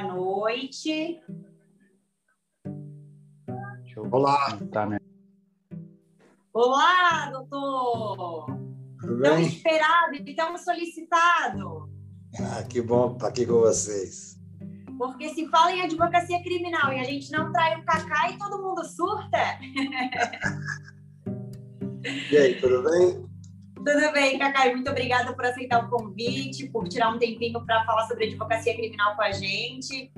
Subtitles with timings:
[0.00, 1.20] Boa noite.
[4.12, 4.56] Olá.
[4.70, 4.98] Tá, né?
[6.52, 8.46] Olá, doutor.
[9.00, 9.46] Tudo Tão bem?
[9.46, 11.90] esperado e tão solicitado.
[12.38, 14.38] Ah, que bom estar aqui com vocês.
[14.96, 18.62] Porque se fala em advocacia criminal e a gente não trai o Cacá e todo
[18.62, 19.58] mundo surta.
[22.30, 23.27] E aí, tudo bem?
[23.88, 27.86] Tudo bem, Cacá, e muito obrigada por aceitar o convite, por tirar um tempinho para
[27.86, 30.12] falar sobre advocacia criminal com a gente.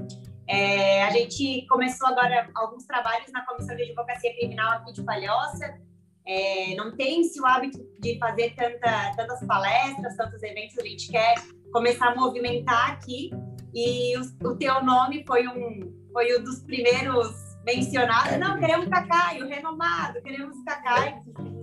[0.48, 5.78] É, a gente começou agora alguns trabalhos na Comissão de Advocacia Criminal aqui de Palhoça.
[6.27, 11.37] É, não tem-se o hábito de fazer tanta, tantas palestras, tantos eventos, a gente quer
[11.73, 13.30] começar a movimentar aqui.
[13.73, 18.37] E o, o teu nome foi um, foi um dos primeiros mencionados.
[18.37, 21.23] Não, queremos Cacai, o renomado, queremos Cacai.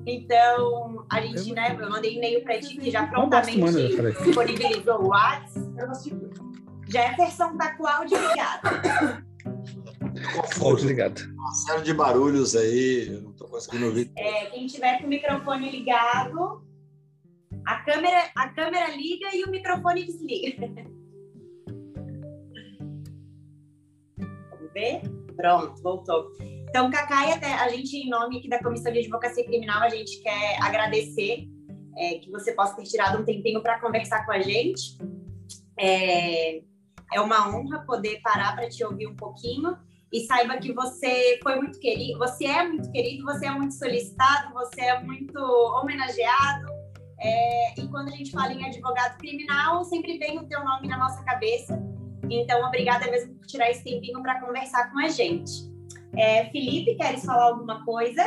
[0.09, 3.59] Então, a gente, né, eu mandei e-mail para ti, que já prontamente
[4.23, 5.67] disponibilizou o WhatsApp.
[6.87, 9.25] Jefferson tá com o áudio ligado.
[10.63, 11.21] Áudio ligado.
[11.33, 14.09] Uma série de barulhos aí, eu não estou conseguindo ouvir.
[14.15, 16.65] É, quem tiver com o microfone ligado,
[17.65, 20.55] a câmera, a câmera liga e o microfone desliga.
[24.17, 25.01] Vamos ver?
[25.35, 26.31] Pronto, voltou.
[26.69, 30.21] Então, Cacai, até a gente, em nome aqui da Comissão de Advocacia Criminal, a gente
[30.21, 31.47] quer agradecer
[31.97, 34.97] é, que você possa ter tirado um tempinho para conversar com a gente.
[35.79, 36.61] É,
[37.13, 39.77] é uma honra poder parar para te ouvir um pouquinho
[40.11, 44.53] e saiba que você foi muito querido, você é muito querido, você é muito solicitado,
[44.53, 46.67] você é muito homenageado.
[47.19, 50.97] É, e quando a gente fala em advogado criminal, sempre vem o teu nome na
[50.97, 51.81] nossa cabeça.
[52.29, 55.76] Então, obrigada mesmo por tirar esse tempinho para conversar com a gente.
[56.15, 58.23] É, Felipe, queres falar alguma coisa?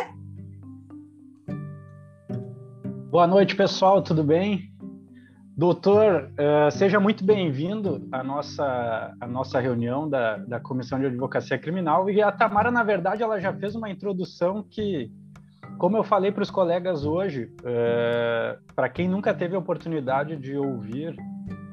[3.10, 4.70] Boa noite, pessoal, tudo bem?
[5.56, 11.58] Doutor, eh, seja muito bem-vindo à nossa, à nossa reunião da, da Comissão de Advocacia
[11.58, 12.08] Criminal.
[12.08, 15.10] E a Tamara, na verdade, ela já fez uma introdução que,
[15.76, 17.52] como eu falei para os colegas hoje,
[18.74, 21.14] para quem nunca teve a oportunidade de ouvir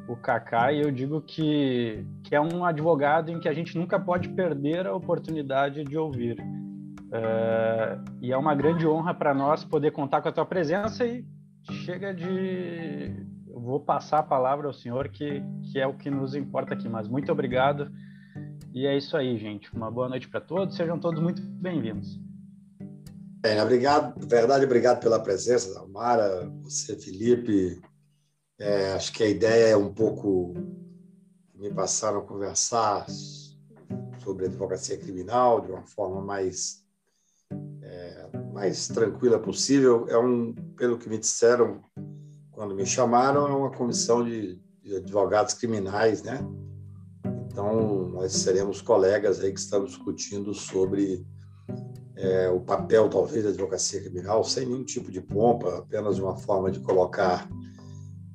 [0.07, 4.29] o Kaká, eu digo que, que é um advogado em que a gente nunca pode
[4.29, 6.37] perder a oportunidade de ouvir.
[7.11, 11.25] Eh, e é uma grande honra para nós poder contar com a tua presença e
[11.85, 15.41] chega de eu vou passar a palavra ao senhor, que,
[15.71, 16.87] que é o que nos importa aqui.
[16.87, 17.91] Mas muito obrigado.
[18.73, 19.73] E é isso aí, gente.
[19.75, 20.75] Uma boa noite para todos.
[20.75, 22.19] Sejam todos muito bem-vindos.
[23.43, 27.79] É, obrigado, verdade, obrigado pela presença, Dalmara, você, Felipe.
[28.59, 30.53] É, acho que a ideia é um pouco
[31.53, 33.05] me passaram a conversar
[34.23, 36.83] sobre advocacia criminal de uma forma mais
[37.81, 40.07] é, mais tranquila possível.
[40.09, 41.83] É um, pelo que me disseram,
[42.51, 46.39] quando me chamaram, é uma comissão de, de advogados criminais, né?
[47.45, 51.25] Então, nós seremos colegas aí que estamos discutindo sobre
[52.15, 56.71] é, o papel, talvez, da advocacia criminal, sem nenhum tipo de pompa, apenas uma forma
[56.71, 57.47] de colocar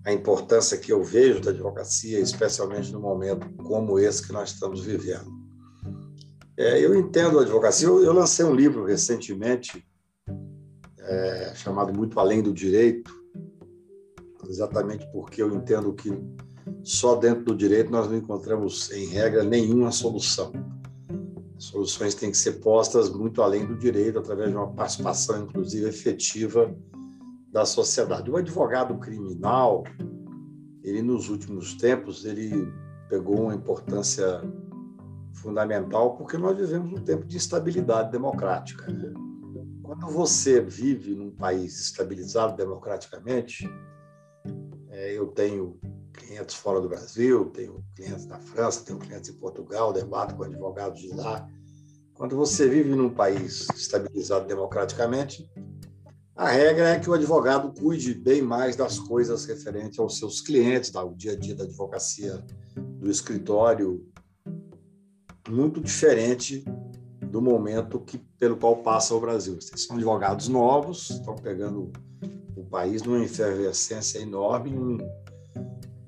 [0.05, 4.81] a importância que eu vejo da advocacia, especialmente no momento como esse que nós estamos
[4.81, 5.31] vivendo.
[6.57, 9.87] É, eu entendo a advocacia, eu, eu lancei um livro recentemente,
[10.99, 13.13] é, chamado Muito Além do Direito,
[14.49, 16.13] exatamente porque eu entendo que
[16.83, 20.53] só dentro do direito nós não encontramos, em regra, nenhuma solução.
[21.59, 26.75] Soluções têm que ser postas muito além do direito, através de uma participação, inclusive, efetiva
[27.53, 28.31] da sociedade.
[28.31, 29.85] O advogado criminal,
[30.83, 32.73] ele nos últimos tempos, ele
[33.11, 34.41] pegou uma importância
[35.35, 38.91] fundamental porque nós vivemos um tempo de instabilidade democrática.
[38.91, 39.13] Né?
[39.83, 43.69] Quando você vive num país estabilizado democraticamente,
[44.89, 45.79] é, eu tenho
[46.13, 51.01] clientes fora do Brasil, tenho clientes na França, tenho clientes em Portugal, debato com advogados
[51.01, 51.47] de lá.
[52.15, 55.51] Quando você vive num país estabilizado democraticamente,
[56.35, 60.91] a regra é que o advogado cuide bem mais das coisas referentes aos seus clientes,
[60.91, 61.05] tá?
[61.05, 62.43] o dia a dia da advocacia
[62.75, 64.07] do escritório,
[65.49, 66.65] muito diferente
[67.31, 69.61] do momento que, pelo qual passa o Brasil.
[69.61, 71.93] Vocês são advogados novos, estão pegando
[72.57, 74.99] o país numa efervescência enorme, um,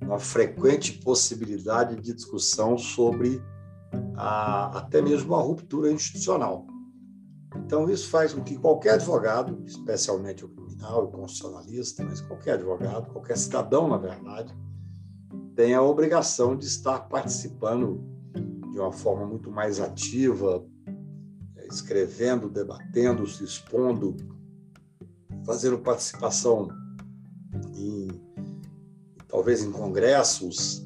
[0.01, 3.43] uma frequente possibilidade de discussão sobre
[4.17, 6.67] a, até mesmo a ruptura institucional.
[7.57, 13.11] Então, isso faz com que qualquer advogado, especialmente o criminal, o constitucionalista, mas qualquer advogado,
[13.13, 14.55] qualquer cidadão, na verdade,
[15.55, 18.03] tenha a obrigação de estar participando
[18.73, 20.67] de uma forma muito mais ativa,
[21.71, 24.17] escrevendo, debatendo, se expondo,
[25.45, 26.69] fazendo participação
[27.75, 28.09] em
[29.29, 30.85] talvez em congressos,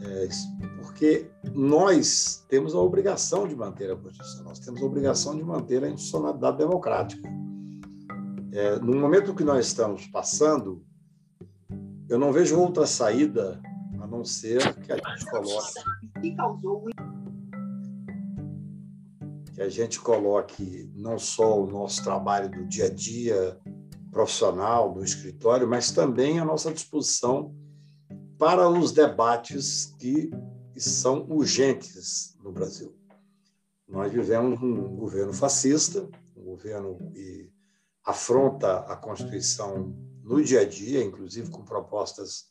[0.00, 0.28] é,
[0.76, 5.84] porque nós temos a obrigação de manter a Constituição, nós temos a obrigação de manter
[5.84, 7.28] a institucionalidade democrática.
[8.52, 10.82] É, no momento que nós estamos passando,
[12.08, 13.60] eu não vejo outra saída
[14.00, 15.80] a não ser que a gente coloque
[19.56, 23.58] que a gente coloque não só o nosso trabalho do dia a dia
[24.10, 27.54] profissional, do escritório, mas também a nossa disposição
[28.38, 30.30] para os debates que
[30.80, 32.94] são urgentes no Brasil.
[33.88, 37.50] Nós vivemos um governo fascista, um governo que
[38.04, 42.46] afronta a Constituição no dia a dia, inclusive com propostas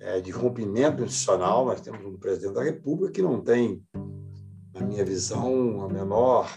[0.00, 1.66] é, de rompimento institucional.
[1.66, 3.82] Nós temos um presidente da República que não tem,
[4.72, 6.50] na minha visão, a menor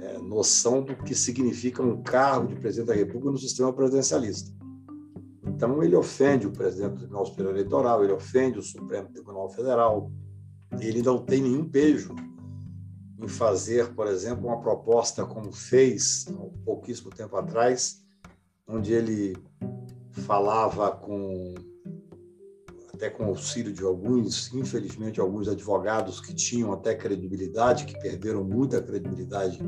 [0.00, 4.56] é, noção do que significa um cargo de presidente da República no sistema presidencialista.
[5.56, 10.12] Então, ele ofende o presidente do Tribunal Superior Eleitoral, ele ofende o Supremo Tribunal Federal,
[10.78, 12.14] ele não tem nenhum pejo
[13.18, 18.04] em fazer, por exemplo, uma proposta como fez há pouquíssimo tempo atrás,
[18.68, 19.34] onde ele
[20.26, 21.54] falava com
[22.92, 28.82] até com auxílio de alguns, infelizmente, alguns advogados que tinham até credibilidade, que perderam muita
[28.82, 29.58] credibilidade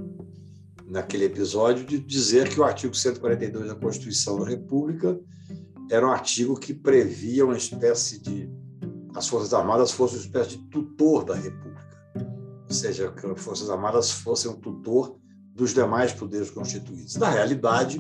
[0.86, 5.18] naquele episódio, de dizer que o artigo 142 da Constituição da República
[5.90, 8.50] era um artigo que previa uma espécie de.
[9.14, 11.88] As Forças Armadas fossem uma espécie de tutor da República.
[12.68, 15.18] Ou seja, que as Forças Armadas fossem um tutor
[15.54, 17.16] dos demais poderes constituídos.
[17.16, 17.98] Na realidade,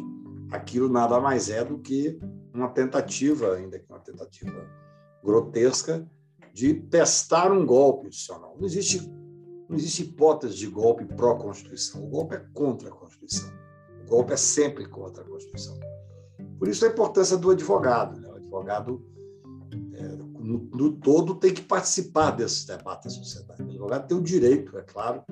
[0.50, 2.18] aquilo nada mais é do que
[2.52, 4.68] uma tentativa, ainda que uma tentativa
[5.24, 6.06] grotesca,
[6.52, 8.56] de testar um golpe institucional.
[8.58, 9.00] Não existe,
[9.68, 12.04] não existe hipótese de golpe pró-Constituição.
[12.04, 13.50] O golpe é contra a Constituição.
[14.04, 15.78] O golpe é sempre contra a Constituição.
[16.58, 18.18] Por isso a importância do advogado.
[18.20, 18.28] Né?
[18.28, 19.06] O advogado,
[19.94, 23.62] é, no, no, todo, tem que participar desses debates da sociedade.
[23.62, 25.22] O advogado tem o direito, é claro,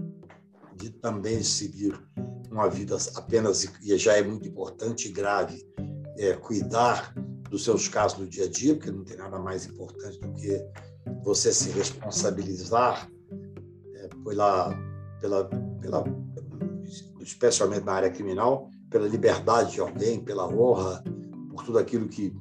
[0.76, 1.98] de também seguir
[2.50, 5.66] uma vida apenas, e já é muito importante e grave,
[6.16, 7.12] é, cuidar
[7.50, 10.64] dos seus casos no dia a dia, porque não tem nada mais importante do que
[11.22, 13.10] você se responsabilizar
[13.94, 14.74] é, pela,
[15.20, 15.44] pela,
[15.80, 16.04] pela,
[17.20, 21.02] especialmente na área criminal, pela liberdade de alguém, pela honra,
[21.56, 22.36] por tudo aquilo que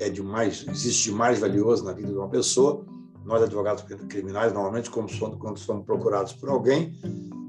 [0.00, 2.84] é de mais, existe de mais valioso na vida de uma pessoa.
[3.24, 6.98] Nós, advogados criminais, normalmente, quando somos, quando somos procurados por alguém,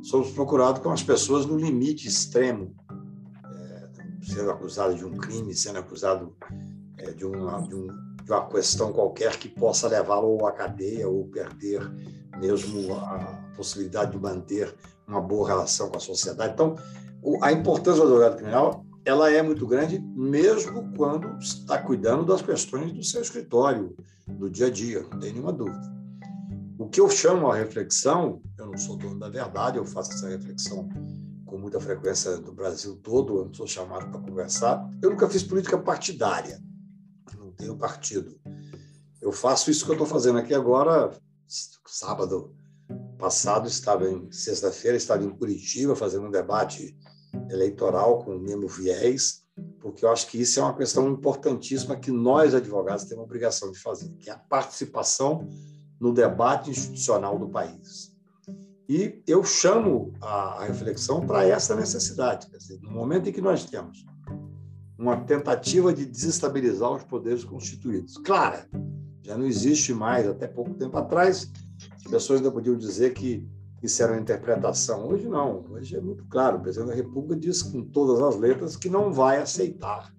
[0.04, 2.76] somos procurados com as pessoas no limite extremo,
[3.46, 3.90] é,
[4.22, 6.36] sendo acusado de um crime, sendo acusado
[6.98, 7.88] é, de, uma, de, um,
[8.24, 11.82] de, uma questão qualquer que possa levá-lo à cadeia ou perder
[12.40, 14.74] mesmo a possibilidade de manter
[15.08, 16.54] uma boa relação com a sociedade.
[16.54, 16.76] Então,
[17.42, 22.92] a importância do advogado criminal ela é muito grande, mesmo quando está cuidando das questões
[22.92, 23.96] do seu escritório,
[24.28, 25.96] do dia a dia, não tem nenhuma dúvida.
[26.78, 30.28] O que eu chamo a reflexão, eu não sou dono da verdade, eu faço essa
[30.28, 30.90] reflexão
[31.46, 34.86] com muita frequência no Brasil todo, eu não sou chamado para conversar.
[35.02, 36.62] Eu nunca fiz política partidária,
[37.38, 38.38] não tenho partido.
[39.22, 41.18] Eu faço isso que eu estou fazendo aqui agora,
[41.86, 42.54] sábado
[43.18, 46.94] passado, estava em sexta-feira, estava em Curitiba fazendo um debate
[47.50, 49.44] eleitoral com o mesmo viés,
[49.80, 53.72] porque eu acho que isso é uma questão importantíssima que nós, advogados, temos a obrigação
[53.72, 55.48] de fazer, que é a participação
[56.00, 58.16] no debate institucional do país.
[58.88, 62.48] E eu chamo a reflexão para essa necessidade.
[62.48, 64.06] Quer dizer, no momento em que nós temos
[64.98, 68.68] uma tentativa de desestabilizar os poderes constituídos, clara,
[69.22, 71.52] já não existe mais, até pouco tempo atrás,
[71.96, 73.46] as pessoas ainda podiam dizer que
[73.82, 75.08] isso era uma interpretação.
[75.08, 76.58] Hoje não, hoje é muito claro.
[76.58, 80.12] O presidente da República diz com todas as letras que não vai aceitar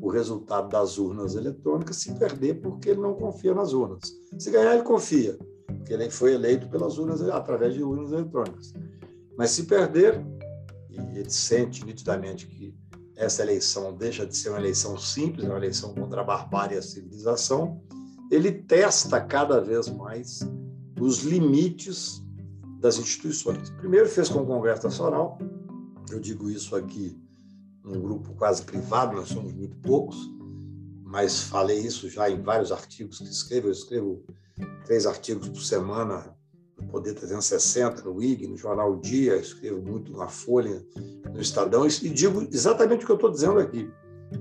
[0.00, 4.14] o resultado das urnas eletrônicas se perder porque ele não confia nas urnas.
[4.38, 8.72] Se ganhar, ele confia, porque ele foi eleito pelas urnas através de urnas eletrônicas.
[9.36, 10.24] Mas se perder,
[10.90, 12.74] e ele sente nitidamente que
[13.16, 16.78] essa eleição deixa de ser uma eleição simples, é uma eleição contra a barbárie e
[16.78, 17.80] a civilização,
[18.30, 20.40] ele testa cada vez mais
[21.00, 22.22] os limites
[22.80, 23.70] das instituições.
[23.70, 25.38] Primeiro fez com o Congresso Nacional,
[26.10, 27.18] eu digo isso aqui
[27.84, 30.16] num grupo quase privado, nós somos muito poucos,
[31.04, 33.68] mas falei isso já em vários artigos que escrevo.
[33.68, 34.24] Eu escrevo
[34.84, 36.36] três artigos por semana
[36.78, 40.84] no Poder 360, no IG, no Jornal o Dia, escrevo muito na Folha,
[41.32, 43.90] no Estadão, e digo exatamente o que eu estou dizendo aqui.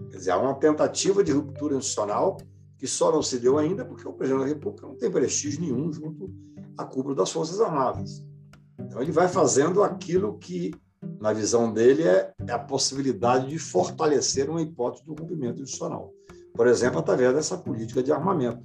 [0.09, 2.37] Quer dizer, há uma tentativa de ruptura institucional
[2.77, 5.93] que só não se deu ainda porque o presidente da República não tem prestígio nenhum
[5.93, 6.29] junto
[6.77, 8.25] à cúpula das Forças Armadas.
[8.79, 10.71] Então, ele vai fazendo aquilo que,
[11.19, 16.13] na visão dele, é, é a possibilidade de fortalecer uma hipótese do rompimento institucional.
[16.53, 18.63] Por exemplo, através dessa política de armamento.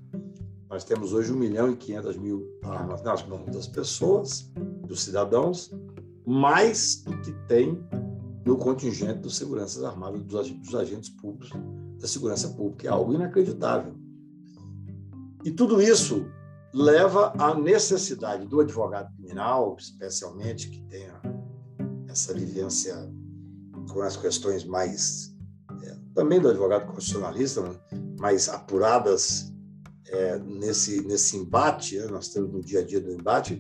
[0.69, 4.53] Nós temos hoje 1 milhão e 500 mil armas nas mãos das pessoas,
[4.87, 5.73] dos cidadãos,
[6.25, 7.83] mais do que tem
[8.45, 11.51] no contingente dos seguranças armadas, dos agentes públicos
[11.99, 12.87] da segurança pública.
[12.87, 13.95] É algo inacreditável.
[15.45, 16.27] E tudo isso
[16.73, 21.21] leva à necessidade do advogado criminal, especialmente que tenha
[22.09, 22.95] essa vivência
[23.93, 25.35] com as questões mais
[25.83, 27.75] é, também do advogado constitucionalista, né,
[28.19, 29.53] mais apuradas
[30.09, 33.55] é, nesse nesse embate, né, nós temos no dia a dia do embate,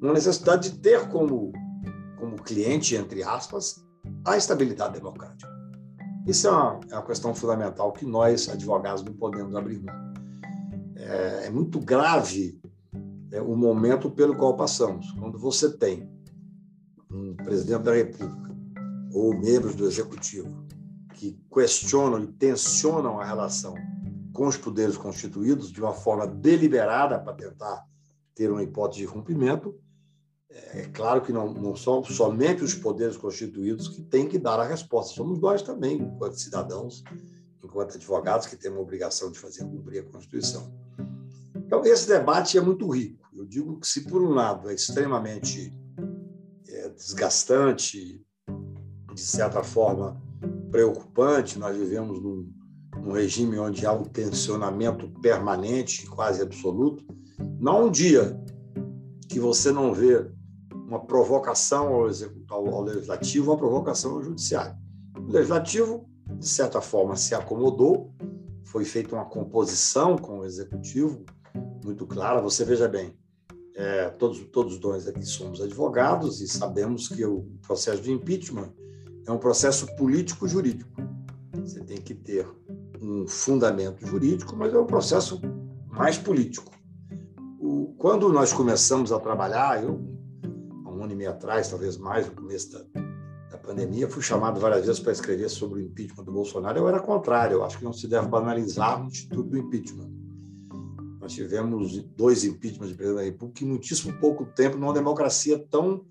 [0.00, 1.52] uma necessidade de ter como
[2.18, 3.84] como cliente entre aspas
[4.24, 5.54] a estabilidade democrática.
[6.26, 10.05] Isso é uma, é uma questão fundamental que nós advogados não podemos abrir mão.
[10.96, 12.60] É, é muito grave
[13.30, 15.10] é, o momento pelo qual passamos.
[15.12, 16.10] Quando você tem
[17.10, 18.54] um presidente da República
[19.12, 20.66] ou membros do Executivo
[21.14, 23.74] que questionam e tensionam a relação
[24.32, 27.86] com os poderes constituídos de uma forma deliberada para tentar
[28.34, 29.74] ter uma hipótese de rompimento,
[30.50, 34.66] é claro que não, não são somente os poderes constituídos que têm que dar a
[34.66, 37.02] resposta, somos nós também, enquanto cidadãos,
[37.66, 40.72] enquanto advogados, que temos a obrigação de fazer cumprir a Constituição.
[41.54, 43.28] Então, esse debate é muito rico.
[43.34, 45.72] Eu digo que, se por um lado é extremamente
[46.68, 48.24] é, desgastante,
[49.12, 50.20] de certa forma
[50.70, 52.50] preocupante, nós vivemos num,
[53.02, 57.04] num regime onde há um tensionamento permanente, quase absoluto,
[57.58, 58.40] não há um dia
[59.28, 60.30] que você não vê
[60.72, 62.06] uma provocação ao,
[62.48, 64.76] ao, ao legislativo, uma provocação ao judiciário.
[65.18, 68.12] O legislativo, de certa forma, se acomodou,
[68.64, 71.24] foi feita uma composição com o executivo
[71.84, 72.40] muito clara.
[72.40, 73.16] Você veja bem,
[73.74, 78.72] é, todos, todos nós aqui somos advogados e sabemos que o processo de impeachment
[79.26, 80.90] é um processo político-jurídico.
[81.54, 82.46] Você tem que ter
[83.00, 85.40] um fundamento jurídico, mas é um processo
[85.88, 86.70] mais político.
[87.58, 90.00] O, quando nós começamos a trabalhar, eu,
[90.84, 93.05] há um ano e meio atrás, talvez mais, no começo da,
[93.66, 96.78] pandemia, fui chamado várias vezes para escrever sobre o impeachment do Bolsonaro.
[96.78, 100.08] Eu era contrário, eu acho que não se deve banalizar o instituto do impeachment.
[101.20, 106.04] Nós tivemos dois impeachments de presidente da República em muitíssimo pouco tempo, numa democracia tão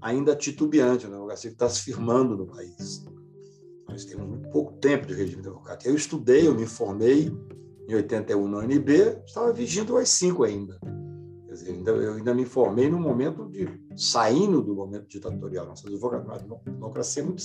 [0.00, 3.04] ainda titubeante, uma democracia que está se firmando no país.
[3.86, 5.90] Nós temos muito pouco tempo de regime democrático.
[5.90, 7.30] Eu estudei, eu me formei
[7.86, 10.80] em 81 na UNB, estava vigindo as cinco ainda.
[11.52, 15.66] Dizer, ainda, eu ainda me formei no momento de saindo do momento ditatorial.
[15.66, 15.88] Nossa
[16.64, 17.42] democracia é muito,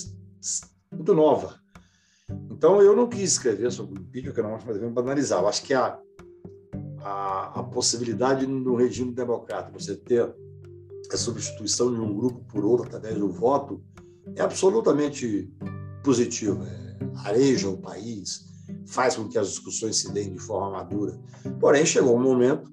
[0.90, 1.54] muito nova.
[2.50, 5.40] Então, eu não quis escrever sobre o impeachment, que nós devemos banalizar.
[5.40, 5.98] Eu acho que a,
[7.02, 10.34] a, a possibilidade no regime democrático você ter
[11.12, 13.82] a substituição de um grupo por outro através do voto
[14.34, 15.52] é absolutamente
[16.02, 16.62] positivo.
[16.64, 18.46] É, areja o país,
[18.86, 21.18] faz com que as discussões se deem de forma madura.
[21.60, 22.70] Porém, chegou um momento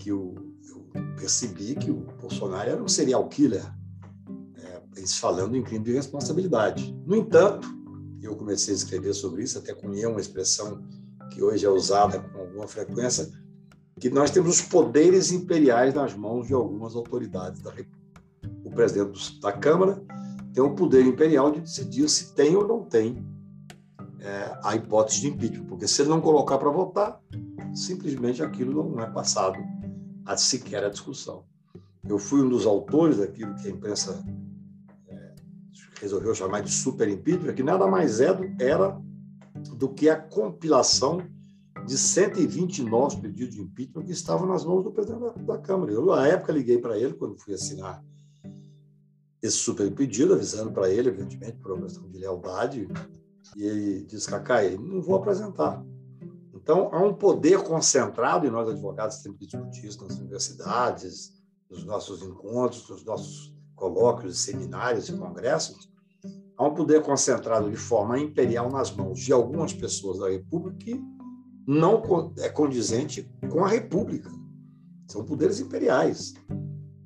[0.00, 0.34] que eu,
[0.68, 3.64] eu percebi que o Bolsonaro era um serial killer,
[4.56, 6.92] é, falando em crime de responsabilidade.
[7.06, 7.68] No entanto,
[8.22, 10.82] eu comecei a escrever sobre isso, até cunhei uma expressão
[11.30, 13.30] que hoje é usada com alguma frequência,
[14.00, 18.00] que nós temos os poderes imperiais nas mãos de algumas autoridades da República.
[18.64, 20.02] O presidente da Câmara
[20.54, 23.22] tem o poder imperial de decidir se tem ou não tem
[24.20, 27.20] é, a hipótese de impeachment, porque se ele não colocar para votar,
[27.74, 29.58] simplesmente aquilo não é passado
[30.30, 31.44] a sequer a discussão.
[32.08, 34.24] Eu fui um dos autores daquilo que a imprensa
[35.08, 35.34] é,
[36.00, 38.96] resolveu chamar de super impeachment, que nada mais é do, era
[39.76, 41.20] do que a compilação
[41.84, 45.90] de 129 pedidos de impeachment que estavam nas mãos do presidente da, da Câmara.
[45.90, 48.00] Eu, na época, liguei para ele, quando fui assinar
[49.42, 52.86] esse super pedido, avisando para ele, evidentemente, por uma questão de lealdade,
[53.56, 55.84] e ele disse, Cacai, não vou apresentar.
[56.70, 61.32] Então, há um poder concentrado, e nós advogados temos que discutir isso nas universidades,
[61.68, 65.90] nos nossos encontros, nos nossos colóquios, seminários e congressos,
[66.56, 71.02] há um poder concentrado de forma imperial nas mãos de algumas pessoas da República que
[71.66, 72.00] não
[72.38, 74.30] é condizente com a República.
[75.08, 76.34] São poderes imperiais.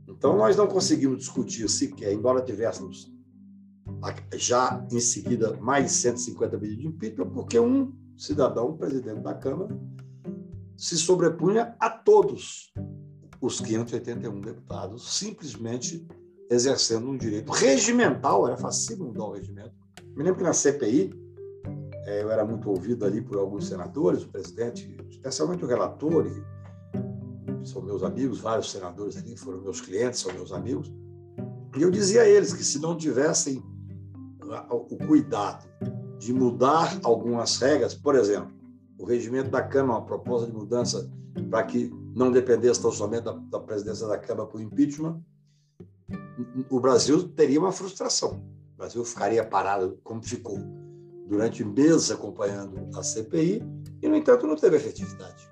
[0.07, 3.11] Então, nós não conseguimos discutir sequer, embora tivéssemos
[4.35, 9.77] já em seguida mais 150 pedidos de impeachment, porque um cidadão, presidente da Câmara,
[10.77, 12.73] se sobrepunha a todos
[13.41, 16.07] os 581 deputados, simplesmente
[16.51, 19.73] exercendo um direito regimental, era fácil mudar o regimento.
[20.17, 21.11] Me lembro que na CPI,
[22.07, 26.27] é, eu era muito ouvido ali por alguns senadores, o presidente, especialmente o relator,
[27.65, 30.93] são meus amigos, vários senadores ali foram meus clientes, são meus amigos,
[31.77, 33.63] e eu dizia a eles que se não tivessem
[34.71, 35.67] o cuidado
[36.19, 38.53] de mudar algumas regras, por exemplo,
[38.99, 41.11] o o regimento da Câmara, uma proposta de mudança
[41.51, 45.21] para que não dependesse tão somente da, da presidência da Câmara por impeachment,
[46.71, 48.43] o Brasil teria uma frustração.
[48.75, 50.59] O Brasil ficaria parado como ficou
[51.27, 53.63] durante meses acompanhando a CPI
[54.03, 55.49] e, no entanto, não teve efetividade.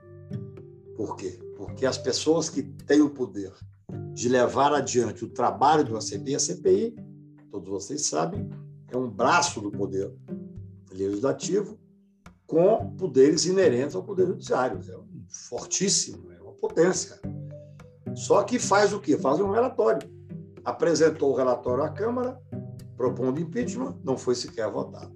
[0.97, 1.39] Por quê?
[1.57, 3.53] Porque as pessoas que têm o poder
[4.13, 6.97] de levar adiante o trabalho de uma CPI, a CPI,
[7.51, 8.49] todos vocês sabem,
[8.89, 10.13] é um braço do poder
[10.93, 11.79] legislativo
[12.47, 14.79] com poderes inerentes ao poder judiciário.
[14.89, 17.21] É um fortíssimo, é uma potência.
[18.15, 19.17] Só que faz o quê?
[19.17, 20.09] Faz um relatório.
[20.65, 22.39] Apresentou o relatório à Câmara,
[22.97, 25.13] propondo impeachment, não foi sequer votado.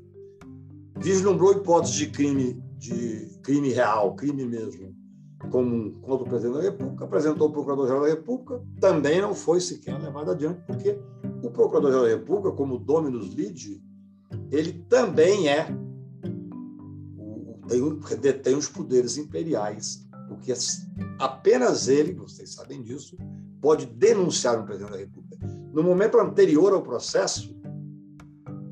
[0.98, 4.94] Vislumbrou hipótese de crime, de crime real, crime mesmo,
[5.50, 10.00] como contra o presidente da República, apresentou o Procurador-Geral da República, também não foi sequer
[10.00, 10.98] levado adiante, porque
[11.42, 13.82] o Procurador-Geral da República, como Dominus Lide,
[14.50, 15.66] ele também é
[17.68, 20.52] tem, detém os poderes imperiais, porque
[21.18, 23.16] apenas ele, vocês sabem disso,
[23.60, 25.46] pode denunciar o presidente da República.
[25.72, 27.56] No momento anterior ao processo,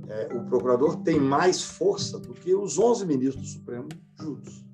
[0.08, 3.88] é, o procurador tem mais força do que os 11 ministros do Supremo
[4.20, 4.64] juntos.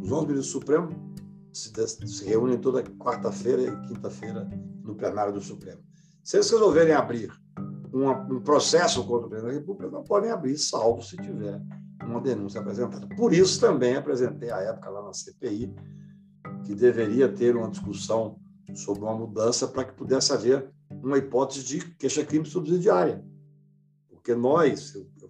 [0.00, 1.14] Os 11 ministros do Supremo
[1.52, 1.72] se,
[2.06, 4.48] se reúnem toda quarta-feira e quinta-feira
[4.82, 5.80] no plenário do Supremo.
[6.22, 7.32] Se eles resolverem abrir
[7.92, 11.60] um processo contra o presidente da República, não podem abrir, salvo se tiver
[12.02, 13.06] uma denúncia apresentada.
[13.14, 15.74] Por isso também apresentei à época lá na CPI
[16.64, 18.38] que deveria ter uma discussão
[18.74, 23.24] sobre uma mudança para que pudesse haver uma hipótese de queixa-crime subsidiária.
[24.08, 25.28] Porque nós, eu, eu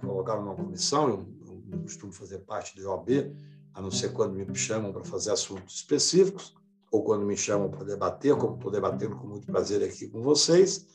[0.00, 3.34] colocaram numa comissão, eu, eu não costumo fazer parte do OAB,
[3.74, 6.54] a não ser quando me chamam para fazer assuntos específicos,
[6.90, 10.86] ou quando me chamam para debater, como estou debatendo com muito prazer aqui com vocês,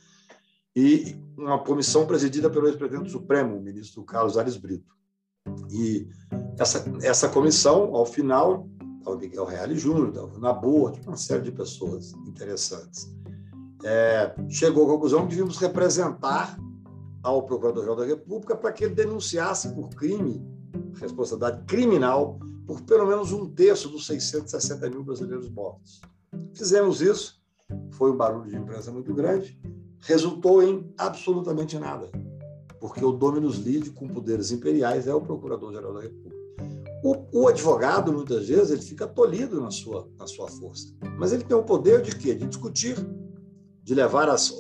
[0.75, 4.96] e uma comissão presidida pelo ex-presidente Supremo, o ministro Carlos Ares Brito.
[5.70, 6.08] E
[6.58, 8.70] essa, essa comissão, ao final,
[9.06, 13.14] o Miguel Reale Júnior, o Naboa, uma série de pessoas interessantes.
[13.84, 16.57] É, chegou à conclusão que devíamos representar
[17.24, 20.46] ao Procurador-Geral da República para que ele denunciasse por crime,
[20.96, 26.01] responsabilidade criminal, por pelo menos um terço dos 660 mil brasileiros mortos.
[26.53, 27.42] Fizemos isso,
[27.92, 29.60] foi um barulho de imprensa muito grande,
[30.01, 32.09] resultou em absolutamente nada
[32.81, 36.35] porque o Dominus Lide, com poderes imperiais, é o Procurador-Geral da República.
[37.03, 40.92] O, o, advogado, muitas vezes, ele fica tolhido na sua, na sua força.
[41.18, 42.33] Mas ele tem o poder de quê?
[42.33, 42.98] De discutir,
[43.83, 44.51] de levar as,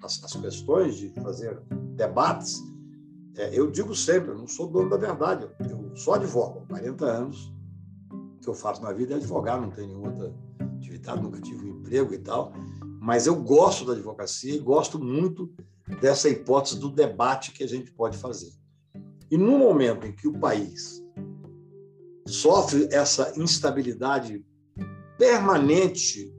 [0.00, 1.60] as, as questões, de fazer
[1.96, 2.62] debates.
[3.36, 7.04] É, eu digo sempre, eu não sou dono da verdade, eu sou advogado, há 40
[7.04, 7.52] anos.
[8.40, 10.32] Que eu faço na vida é advogar, não tenho nenhuma outra
[10.76, 12.52] atividade, nunca tive um emprego e tal.
[13.06, 15.48] Mas eu gosto da advocacia e gosto muito
[16.00, 18.50] dessa hipótese do debate que a gente pode fazer.
[19.30, 21.00] E no momento em que o país
[22.26, 24.44] sofre essa instabilidade
[25.16, 26.34] permanente,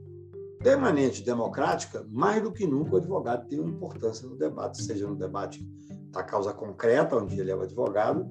[0.62, 5.16] permanente democrática, mais do que nunca o advogado tem uma importância no debate, seja no
[5.16, 5.66] debate
[6.10, 8.30] da causa concreta, onde ele é o advogado,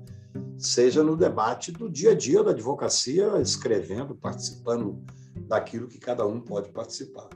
[0.60, 5.04] seja no debate do dia a dia da advocacia, escrevendo, participando
[5.48, 7.30] daquilo que cada um pode participar.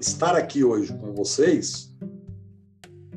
[0.00, 1.92] Estar aqui hoje com vocês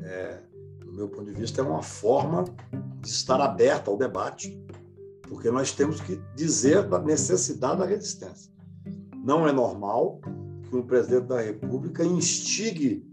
[0.02, 0.42] é,
[0.80, 2.44] do meu ponto de vista, é uma forma
[3.00, 4.60] de estar aberto ao debate,
[5.22, 8.52] porque nós temos que dizer da necessidade da resistência.
[9.24, 10.20] Não é normal
[10.68, 13.08] que um presidente da República instigue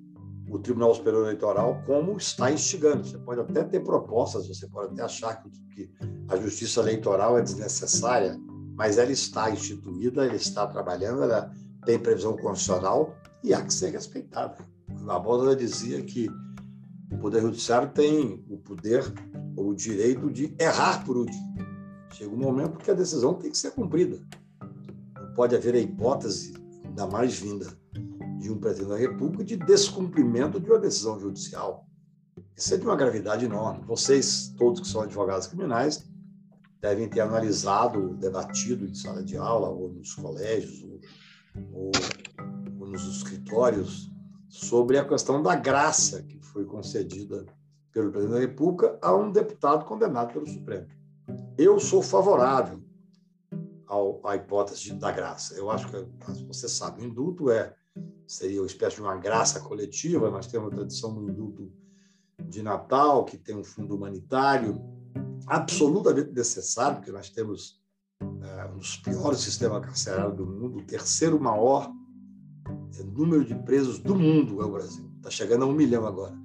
[0.49, 3.05] o Tribunal Superior Eleitoral como está instigando.
[3.05, 5.43] Você pode até ter propostas, você pode até achar
[5.75, 5.91] que
[6.27, 8.35] a justiça eleitoral é desnecessária,
[8.75, 11.53] mas ela está instituída, ela está trabalhando, ela
[11.85, 14.57] tem previsão constitucional e há que ser respeitada.
[14.89, 16.29] A Barbosa dizia que
[17.11, 19.03] o Poder Judiciário tem o poder
[19.55, 21.55] ou o direito de errar por último.
[22.13, 24.19] Chega um momento que a decisão tem que ser cumprida.
[25.15, 26.53] Não pode haver a hipótese,
[26.85, 27.67] ainda mais vinda
[28.39, 31.87] de um presidente da República, de descumprimento de uma decisão judicial.
[32.55, 33.83] Isso é de uma gravidade enorme.
[33.85, 36.05] Vocês, todos que são advogados criminais,
[36.81, 40.99] devem ter analisado, debatido em sala de aula, ou nos colégios, ou,
[41.73, 41.91] ou
[42.89, 44.09] nos escritórios,
[44.47, 47.45] sobre a questão da graça que foi concedida
[47.91, 50.87] pelo presidente da República a um deputado condenado pelo Supremo.
[51.57, 52.83] Eu sou favorável
[53.85, 55.55] ao, à hipótese da graça.
[55.55, 57.75] Eu acho que, você sabe, o indulto é
[58.27, 60.29] seria uma espécie de uma graça coletiva.
[60.29, 61.71] Nós temos a tradição do indulto
[62.43, 64.79] de Natal, que tem um fundo humanitário
[65.47, 67.81] absolutamente necessário, porque nós temos
[68.21, 71.91] é, um dos piores sistemas carcerários do mundo, o terceiro maior
[73.13, 75.09] número de presos do mundo é o Brasil.
[75.17, 76.37] Está chegando a um milhão agora.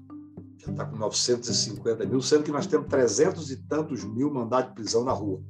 [0.58, 4.74] Já está com 950 mil, sendo que nós temos 300 e tantos mil mandados de
[4.74, 5.42] prisão na rua.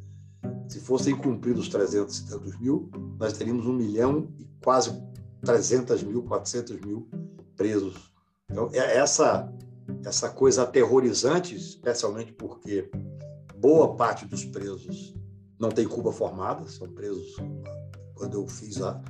[0.69, 4.93] se fossem cumpridos 300 e tantos mil, nós teríamos um milhão e quase
[5.43, 7.09] 300 mil, 400 mil
[7.57, 8.13] presos.
[8.51, 9.53] Então, é essa,
[10.05, 12.91] essa coisa aterrorizante, especialmente porque
[13.57, 15.15] boa parte dos presos
[15.59, 17.37] não tem culpa formada, são presos.
[18.15, 19.01] Quando eu fiz a.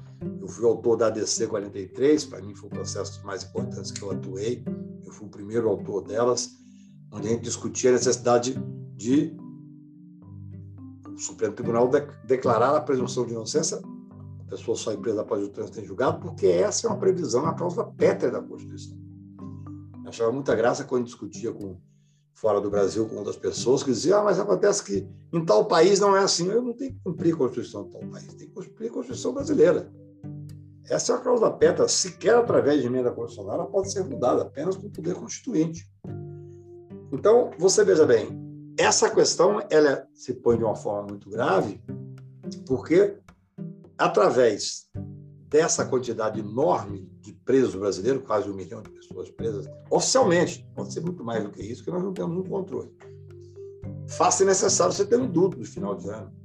[0.41, 4.11] Eu fui autor da ADC 43, para mim foi o processo mais importante que eu
[4.11, 4.65] atuei,
[5.05, 6.51] eu fui o primeiro autor delas,
[7.13, 8.55] onde a gente discutia a necessidade
[8.95, 9.37] de
[11.15, 13.81] o Supremo Tribunal de, declarar a presunção de inocência,
[14.41, 17.43] a pessoa só é presa após o trânsito em julgado, porque essa é uma previsão
[17.43, 18.99] na cláusula pétrea da Constituição.
[20.03, 21.77] Eu achava muita graça quando discutia com
[22.35, 26.01] fora do Brasil com outras pessoas que diziam, ah, mas acontece que em tal país
[26.01, 26.49] não é assim.
[26.49, 29.33] Eu não tenho que cumprir a Constituição de tal país, tenho que cumprir a Constituição
[29.33, 29.91] brasileira.
[30.89, 34.87] Essa é cláusula pétrea, sequer através de emenda constitucional, ela pode ser mudada apenas com
[34.87, 35.89] o poder constituinte.
[37.11, 38.29] Então, você veja bem,
[38.79, 41.83] essa questão ela se põe de uma forma muito grave,
[42.67, 43.17] porque
[43.97, 44.89] através
[45.49, 51.01] dessa quantidade enorme de presos brasileiros, quase um milhão de pessoas presas, oficialmente, pode ser
[51.01, 52.93] muito mais do que isso, que nós não temos um controle.
[54.09, 56.44] Faça necessário você ter um induto no final de ano.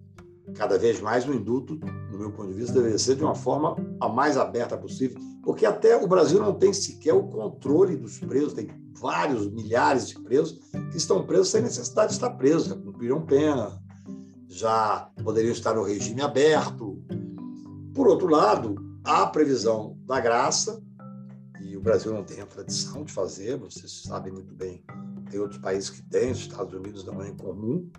[0.56, 1.80] Cada vez mais o induto,
[2.12, 5.66] no meu ponto de vista, deveria ser de uma forma a mais aberta possível, porque
[5.66, 10.60] até o Brasil não tem sequer o controle dos presos, tem vários milhares de presos
[10.92, 13.82] que estão presos sem necessidade de estar presos, já cumpriram pena,
[14.48, 17.02] já poderiam estar no regime aberto.
[17.94, 20.82] Por outro lado, há a previsão da graça,
[21.62, 24.84] e o Brasil não tem a tradição de fazer, vocês sabem muito bem,
[25.30, 27.90] tem outros países que têm, os Estados Unidos não é incomum,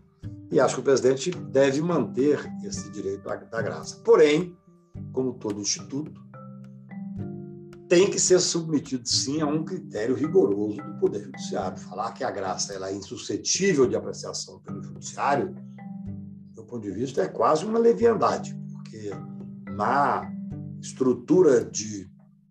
[0.51, 3.97] e acho que o presidente deve manter esse direito da graça.
[4.05, 4.57] Porém,
[5.13, 6.21] como todo instituto,
[7.89, 11.77] tem que ser submetido, sim, a um critério rigoroso do Poder Judiciário.
[11.77, 15.55] Falar que a graça ela é insuscetível de apreciação pelo Judiciário,
[16.53, 19.11] do meu ponto de vista, é quase uma leviandade, porque
[19.73, 20.33] na
[20.81, 22.05] estrutura de,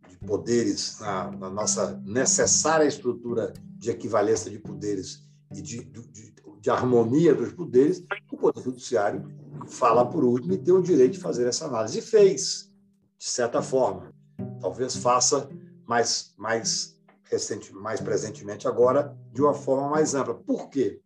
[0.10, 5.24] de poderes, na, na, nossa necessária estrutura de equivalência de poderes
[5.56, 6.32] e de, de, de
[6.68, 9.24] harmonia dos poderes, o Poder Judiciário
[9.68, 12.00] fala por último e tem o direito de fazer essa análise.
[12.00, 12.72] E fez,
[13.18, 14.12] de certa forma
[14.60, 15.50] talvez faça
[15.88, 20.34] mais, mais recente, mais presentemente agora, de uma forma mais ampla.
[20.34, 21.02] Por quê?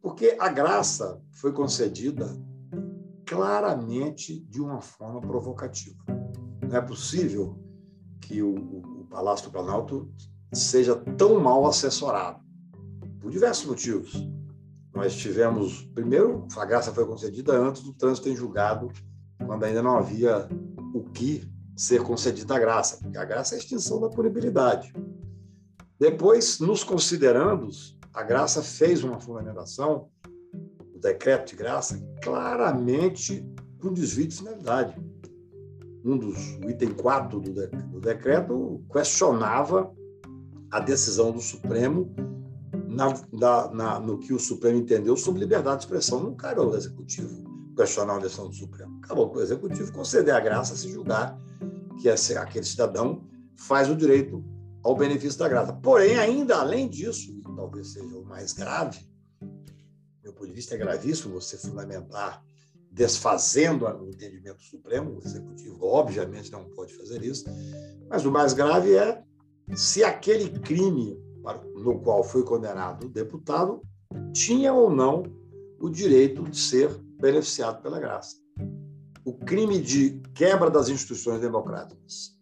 [0.00, 2.28] Porque a graça foi concedida
[3.26, 6.02] claramente de uma forma provocativa.
[6.62, 7.58] Não é possível
[8.20, 10.10] que o, o Palácio do Planalto
[10.52, 12.40] seja tão mal assessorado,
[13.20, 14.12] por diversos motivos.
[14.94, 18.92] Nós tivemos, primeiro, a graça foi concedida antes do trânsito em julgado,
[19.44, 20.48] quando ainda não havia
[20.94, 21.42] o que
[21.76, 24.92] ser concedida a graça, porque a graça é a extinção da punibilidade.
[25.98, 27.68] Depois, nos considerando,
[28.12, 30.08] a graça fez uma fundamentação,
[30.94, 33.44] o decreto de graça, claramente
[33.80, 34.96] com desvio de finalidade.
[36.04, 39.92] Um dos, o item 4 do, de, do decreto questionava
[40.70, 42.14] a decisão do Supremo
[42.94, 46.20] na, na, na, no que o Supremo entendeu sobre liberdade de expressão.
[46.20, 47.44] Não cabe ao Executivo
[47.76, 49.00] questionar a decisão do Supremo.
[49.02, 51.38] Acabou o Executivo conceder a graça se julgar
[52.00, 53.24] que é aquele cidadão
[53.56, 54.44] faz o direito
[54.82, 55.72] ao benefício da graça.
[55.72, 59.08] Porém, ainda além disso, e talvez seja o mais grave,
[60.22, 62.42] meu ponto de vista é gravíssimo você fundamentar
[62.90, 67.44] desfazendo o entendimento supremo, o executivo obviamente não pode fazer isso,
[68.08, 69.22] mas o mais grave é
[69.74, 71.18] se aquele crime
[71.76, 73.82] no qual foi condenado deputado
[74.32, 75.24] tinha ou não
[75.78, 76.88] o direito de ser
[77.20, 78.44] beneficiado pela graça
[79.24, 82.36] o crime de quebra das instituições democráticas,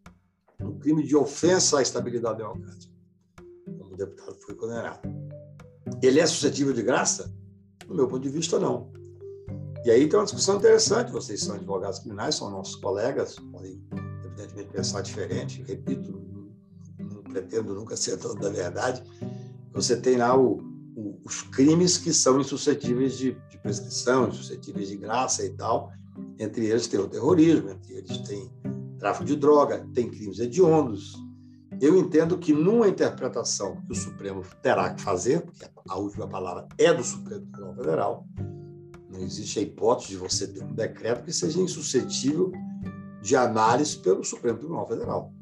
[0.60, 2.92] o crime de ofensa à estabilidade democrática,
[3.78, 5.00] como o deputado foi condenado.
[6.02, 7.32] Ele é suscetível de graça?
[7.86, 8.90] Do meu ponto de vista, não.
[9.84, 11.12] E aí tem uma discussão interessante.
[11.12, 13.80] Vocês são advogados criminais, são nossos colegas, podem,
[14.24, 15.62] evidentemente, pensar diferente.
[15.62, 16.20] Repito,
[17.32, 19.02] pretendo nunca ser dono da verdade.
[19.72, 20.60] Você tem lá o,
[20.94, 25.90] o, os crimes que são insuscetíveis de, de prescrição, insuscetíveis de graça e tal,
[26.38, 28.50] entre eles tem o terrorismo, entre eles tem
[28.98, 31.14] tráfico de droga, tem crimes hediondos.
[31.80, 36.68] Eu entendo que numa interpretação que o Supremo terá que fazer, porque a última palavra
[36.78, 38.26] é do Supremo Tribunal Federal,
[39.10, 42.52] não existe a hipótese de você ter um decreto que seja insuscetível
[43.20, 45.32] de análise pelo Supremo Tribunal Federal.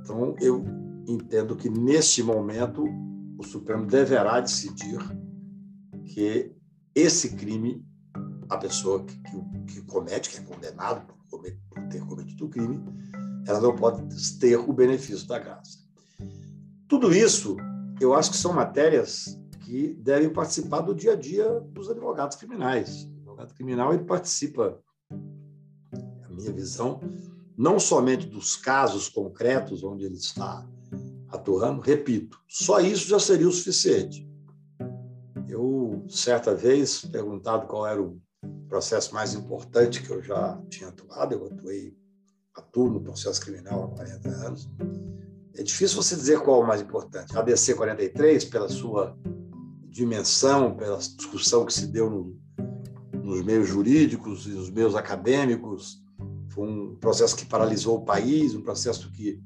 [0.00, 0.64] Então, eu
[1.06, 2.84] entendo que, neste momento,
[3.38, 4.98] o Supremo deverá decidir
[6.04, 6.54] que
[6.94, 7.84] esse crime
[8.50, 12.82] a pessoa que, que, que comete, que é condenado por, por ter cometido o crime,
[13.46, 14.02] ela não pode
[14.38, 15.78] ter o benefício da graça.
[16.88, 17.56] Tudo isso,
[18.00, 23.08] eu acho que são matérias que devem participar do dia a dia dos advogados criminais.
[23.18, 24.80] advogado criminal, ele participa,
[25.12, 27.00] a minha visão,
[27.60, 30.66] não somente dos casos concretos onde ele está
[31.28, 34.26] atuando, repito, só isso já seria o suficiente.
[35.46, 38.18] Eu, certa vez, perguntado qual era o
[38.66, 41.94] processo mais importante que eu já tinha atuado, eu atuei,
[42.56, 44.70] atuo no processo criminal há 40 anos,
[45.54, 47.36] é difícil você dizer qual é o mais importante.
[47.36, 49.14] A DC 43, pela sua
[49.90, 52.40] dimensão, pela discussão que se deu no,
[53.22, 56.00] nos meios jurídicos e nos meios acadêmicos,
[56.60, 59.40] foi um processo que paralisou o país, um processo que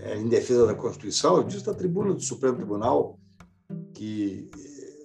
[0.00, 1.36] é em defesa da Constituição.
[1.36, 3.16] Eu disse da tribuna do Supremo Tribunal
[3.94, 4.50] que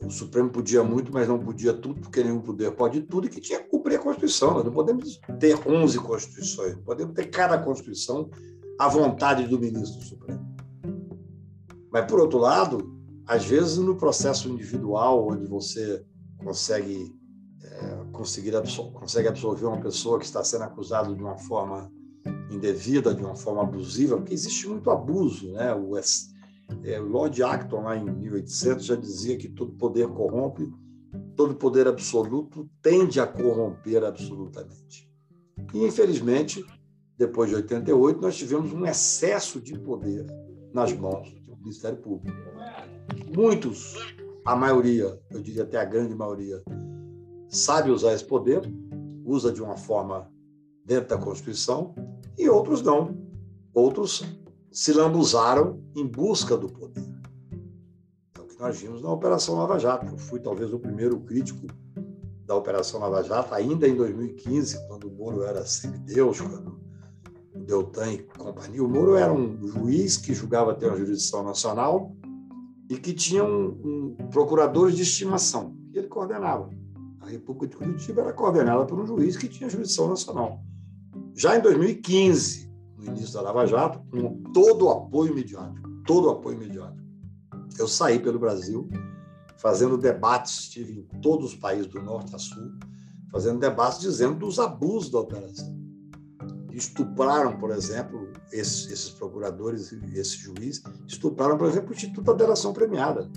[0.03, 3.39] o Supremo podia muito, mas não podia tudo, porque nenhum poder pode tudo, e que
[3.39, 4.55] tinha que cumprir a Constituição.
[4.55, 8.31] Nós não podemos ter 11 Constituições, podemos ter cada Constituição
[8.79, 10.55] à vontade do ministro do Supremo.
[11.91, 16.03] Mas, por outro lado, às vezes no processo individual, onde você
[16.43, 17.15] consegue,
[17.61, 21.91] é, conseguir absor consegue absorver uma pessoa que está sendo acusada de uma forma
[22.49, 25.51] indevida, de uma forma abusiva, porque existe muito abuso.
[25.51, 25.73] Né?
[25.73, 30.71] O, é, Lord Acton, lá em 1800, já dizia que todo poder corrompe,
[31.35, 35.11] todo poder absoluto tende a corromper absolutamente.
[35.73, 36.63] E, infelizmente,
[37.17, 40.25] depois de 88, nós tivemos um excesso de poder
[40.73, 42.37] nas mãos do Ministério Público.
[43.35, 46.61] Muitos, a maioria, eu diria até a grande maioria,
[47.53, 48.61] sabe usar esse poder,
[49.23, 50.29] usa de uma forma
[50.83, 51.93] dentro da Constituição,
[52.37, 53.17] e outros não.
[53.73, 54.23] Outros
[54.71, 57.03] se lambuzaram em busca do poder.
[58.35, 60.07] É o que nós vimos na Operação Lava Jato.
[60.07, 61.67] Eu fui talvez o primeiro crítico
[62.45, 66.79] da Operação Lava Jato, ainda em 2015, quando o Moro era semideus, quando
[67.55, 68.83] o Deltan e companhia.
[68.83, 72.15] O Moro era um juiz que julgava ter uma jurisdição nacional
[72.89, 76.69] e que tinha um, um procuradores de estimação, que ele coordenava.
[77.23, 80.61] A República de Curitiba era coordenada por um juiz que tinha jurisdição nacional.
[81.33, 86.31] Já em 2015, no início da Lava Jato, com todo o apoio midiático, todo o
[86.31, 87.01] apoio midiático,
[87.79, 88.89] eu saí pelo Brasil
[89.55, 92.73] fazendo debates, estive em todos os países do norte a sul,
[93.31, 95.73] fazendo debates dizendo dos abusos da operação.
[96.73, 102.73] Estupraram, por exemplo, esses, esses procuradores esse juiz, estupraram, por exemplo, o Instituto da Delação
[102.73, 103.31] Premiada,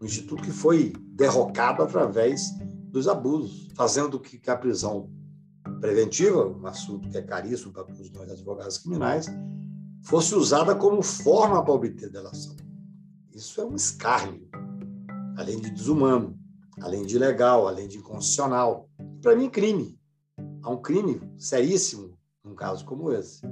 [0.00, 2.50] um instituto que foi derrocado através
[2.94, 5.10] dos abusos, fazendo que a prisão
[5.80, 9.26] preventiva, um assunto que é caríssimo para os nós advogados criminais,
[10.04, 12.54] fosse usada como forma para obter delação.
[13.34, 14.48] Isso é um escárnio,
[15.36, 16.38] além de desumano,
[16.80, 18.88] além de ilegal, além de inconstitucional.
[19.20, 19.98] Para mim, crime.
[20.62, 23.42] Há um crime seríssimo num caso como esse.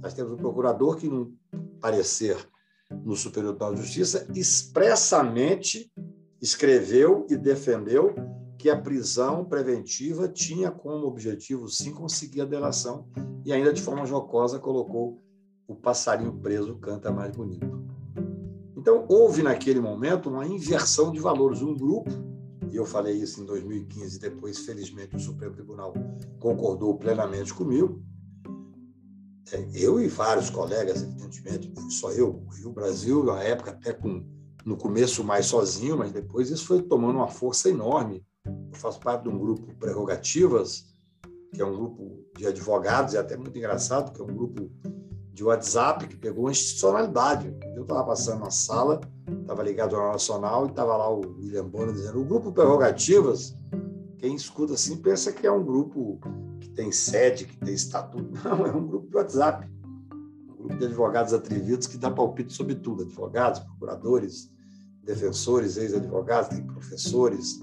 [0.00, 1.36] Nós temos um procurador que, num
[1.82, 2.48] parecer
[3.04, 5.92] no Superior Tribunal de Justiça, expressamente
[6.40, 8.14] escreveu e defendeu
[8.60, 13.06] que a prisão preventiva tinha como objetivo, sim, conseguir a delação,
[13.42, 15.18] e ainda de forma jocosa colocou
[15.66, 17.66] o passarinho preso canta mais bonito.
[18.76, 21.62] Então, houve naquele momento uma inversão de valores.
[21.62, 22.10] Um grupo,
[22.70, 25.94] e eu falei isso em 2015, depois, felizmente, o Supremo Tribunal
[26.38, 28.02] concordou plenamente comigo.
[29.52, 34.22] É, eu e vários colegas, evidentemente, só eu, o Rio Brasil, na época, até com,
[34.66, 39.22] no começo mais sozinho, mas depois isso foi tomando uma força enorme eu faço parte
[39.22, 40.86] de um grupo Prerrogativas,
[41.52, 44.70] que é um grupo de advogados, é até muito engraçado, que é um grupo
[45.32, 47.54] de WhatsApp que pegou uma institucionalidade.
[47.74, 49.00] Eu estava passando na sala,
[49.40, 53.56] estava ligado ao Nacional, e estava lá o William Bonner dizendo: o grupo Prerrogativas,
[54.18, 56.20] quem escuta assim pensa que é um grupo
[56.60, 58.30] que tem sede, que tem estatuto.
[58.44, 59.68] Não, é um grupo de WhatsApp.
[60.50, 64.50] Um grupo de advogados atrevidos que dá palpite sobre tudo: advogados, procuradores,
[65.02, 67.60] defensores, ex-advogados, tem professores,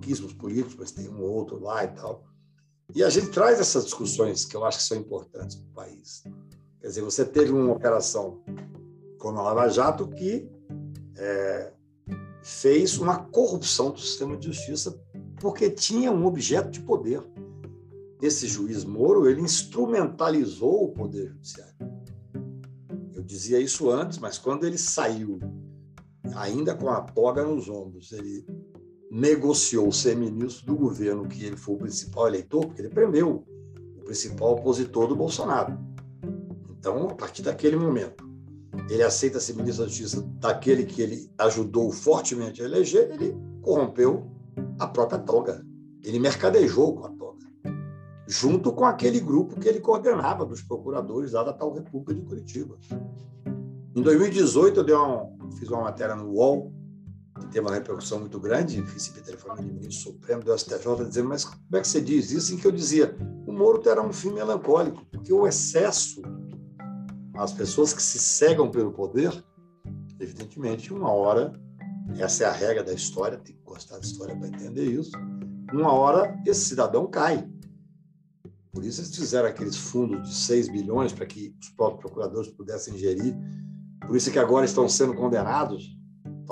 [0.00, 2.24] pouquíssimos políticos, mas tem um ou outro lá e tal.
[2.94, 6.24] E a gente traz essas discussões que eu acho que são importantes para o país.
[6.80, 8.42] Quer dizer, você teve uma operação
[9.18, 10.50] como a Lava Jato que
[11.16, 11.72] é,
[12.42, 14.98] fez uma corrupção do sistema de justiça
[15.38, 17.22] porque tinha um objeto de poder.
[18.22, 21.74] Esse juiz Moro, ele instrumentalizou o poder judiciário.
[23.14, 25.38] Eu dizia isso antes, mas quando ele saiu,
[26.34, 28.44] ainda com a toga nos ombros, ele
[29.10, 33.44] negociou ser ministro do governo que ele foi o principal eleitor, porque ele prendeu
[33.98, 35.76] o principal opositor do Bolsonaro.
[36.70, 38.30] Então, a partir daquele momento,
[38.88, 44.30] ele aceita ser ministro da Justiça daquele que ele ajudou fortemente a eleger, ele corrompeu
[44.78, 45.66] a própria toga.
[46.04, 47.46] Ele mercadejou com a toga,
[48.28, 52.78] junto com aquele grupo que ele coordenava dos procuradores lá da tal República de Curitiba.
[53.94, 56.72] Em 2018, eu uma, fiz uma matéria no UOL
[57.40, 61.44] que teve uma repercussão muito grande, recebi telefone de ministro supremo do STJ dizendo, mas
[61.44, 62.54] como é que você diz isso?
[62.54, 66.22] Em que eu dizia, o Moro terá um fim melancólico, porque o excesso,
[67.36, 69.32] as pessoas que se cegam pelo poder,
[70.18, 71.52] evidentemente, uma hora,
[72.18, 75.12] essa é a regra da história, tem que gostar da história para entender isso,
[75.72, 77.48] uma hora esse cidadão cai.
[78.72, 82.96] Por isso eles fizeram aqueles fundos de 6 bilhões para que os próprios procuradores pudessem
[82.96, 83.36] gerir.
[84.06, 85.96] Por isso é que agora estão sendo condenados.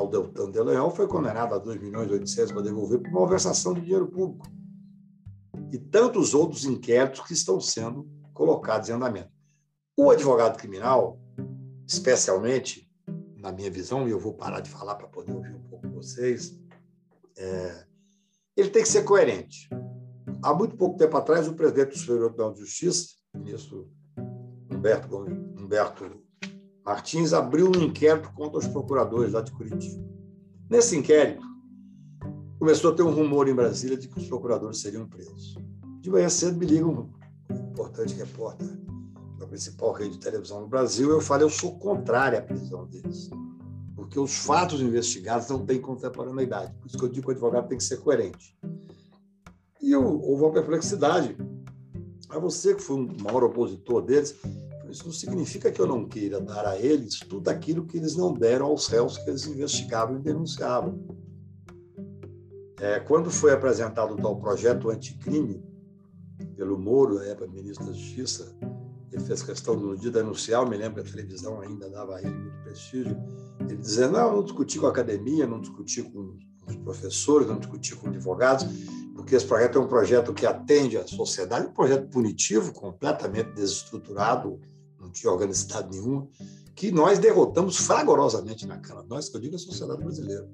[0.00, 3.74] O Deltan de Leão foi condenado a 2 milhões e 800 para devolver por malversação
[3.74, 4.46] de dinheiro público.
[5.72, 9.30] E tantos outros inquéritos que estão sendo colocados em andamento.
[9.96, 11.18] O advogado criminal,
[11.87, 12.88] especialmente,
[13.37, 16.56] na minha visão, e eu vou parar de falar para poder ouvir um pouco vocês,
[17.37, 17.84] é,
[18.56, 19.68] ele tem que ser coerente.
[20.42, 23.90] Há muito pouco tempo atrás, o presidente do Superior Tribunal de Justiça, ministro
[24.70, 25.16] Humberto,
[25.58, 26.17] Humberto
[26.88, 30.03] Martins, abriu um inquérito contra os procuradores lá de Curitiba.
[30.70, 31.46] Nesse inquérito,
[32.59, 35.55] começou a ter um rumor em Brasília de que os procuradores seriam presos.
[36.01, 37.11] De manhã cedo me liga um
[37.51, 38.66] importante repórter
[39.38, 41.11] da principal rede de televisão no Brasil.
[41.11, 43.29] Eu falei, eu sou contrário à prisão deles,
[43.94, 46.72] porque os fatos investigados não têm contemporaneidade.
[46.81, 48.59] Por isso que eu digo que o advogado tem que ser coerente.
[49.83, 51.37] E eu, houve uma perplexidade.
[52.31, 54.35] A você, que foi um maior opositor deles,
[54.90, 58.33] isso não significa que eu não queira dar a eles tudo aquilo que eles não
[58.33, 61.05] deram aos réus que eles investigavam e denunciavam.
[62.81, 65.62] É, quando foi apresentado o tal projeto anticrime
[66.57, 68.57] pelo Moro, época ministro da Justiça,
[69.12, 72.35] ele fez questão no dia denunciar, me lembro que a televisão ainda dava a ele
[72.35, 73.16] muito prestígio,
[73.61, 77.96] ele dizendo, não, não discuti com a academia, não discuti com os professores, não discuti
[77.96, 78.66] com advogados,
[79.14, 84.61] porque esse projeto é um projeto que atende à sociedade, um projeto punitivo, completamente desestruturado,
[85.20, 86.28] tinha organicidade nenhuma,
[86.74, 89.07] que nós derrotamos fragorosamente na Câmara.
[89.09, 90.48] Nós, que eu digo, a sociedade brasileira.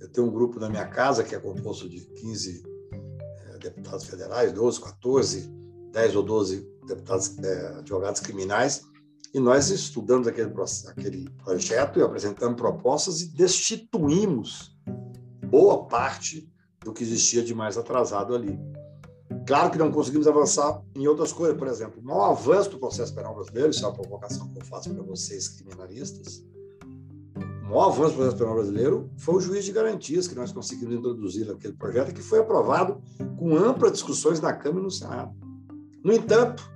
[0.00, 4.52] Eu tenho um grupo na minha casa que é composto de 15 é, deputados federais,
[4.52, 5.52] 12, 14,
[5.90, 8.82] 10 ou 12 deputados é, advogados criminais,
[9.34, 10.52] e nós estudamos aquele,
[10.86, 14.74] aquele projeto e apresentamos propostas e destituímos
[15.50, 16.50] boa parte
[16.84, 18.58] do que existia de mais atrasado ali.
[19.46, 23.34] Claro que não conseguimos avançar em outras coisas, por exemplo, no avanço do processo penal
[23.34, 26.44] brasileiro, isso é uma provocação que eu faço para vocês criminalistas,
[27.66, 30.94] o maior avanço do processo penal brasileiro foi o juiz de garantias que nós conseguimos
[30.94, 33.00] introduzir naquele projeto, que foi aprovado
[33.36, 35.34] com amplas discussões na Câmara e no Senado.
[36.02, 36.68] No entanto,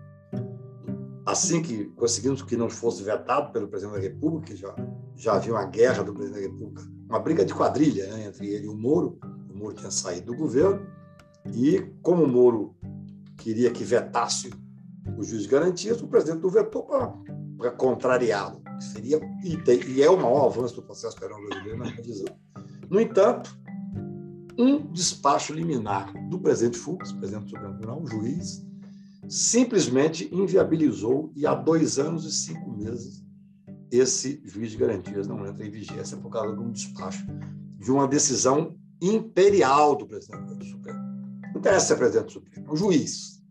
[1.24, 4.74] assim que conseguimos que não fosse vetado pelo presidente da República, que já,
[5.14, 8.66] já havia uma guerra do presidente da República, uma briga de quadrilha né, entre ele
[8.66, 9.16] e o Moro,
[9.54, 10.84] Moro tinha saído do governo,
[11.54, 12.76] e como o Moro
[13.36, 14.50] queria que vetasse
[15.16, 16.84] o juiz de garantias, o presidente o vetou
[17.56, 18.62] para contrariá-lo.
[18.80, 19.58] Seria, e,
[19.92, 22.26] e, é o maior avanço do processo penal brasileiro, na minha visão.
[22.88, 23.54] No entanto,
[24.58, 28.66] um despacho liminar do presidente Fux, presidente do Supremo Tribunal, juiz,
[29.28, 33.22] simplesmente inviabilizou e há dois anos e cinco meses
[33.90, 37.26] esse juiz de garantias não entra em vigência por causa de um despacho,
[37.78, 41.09] de uma decisão imperial do presidente do Supremo.
[41.52, 43.42] Não interessa ser presidente do Supremo, é um juiz.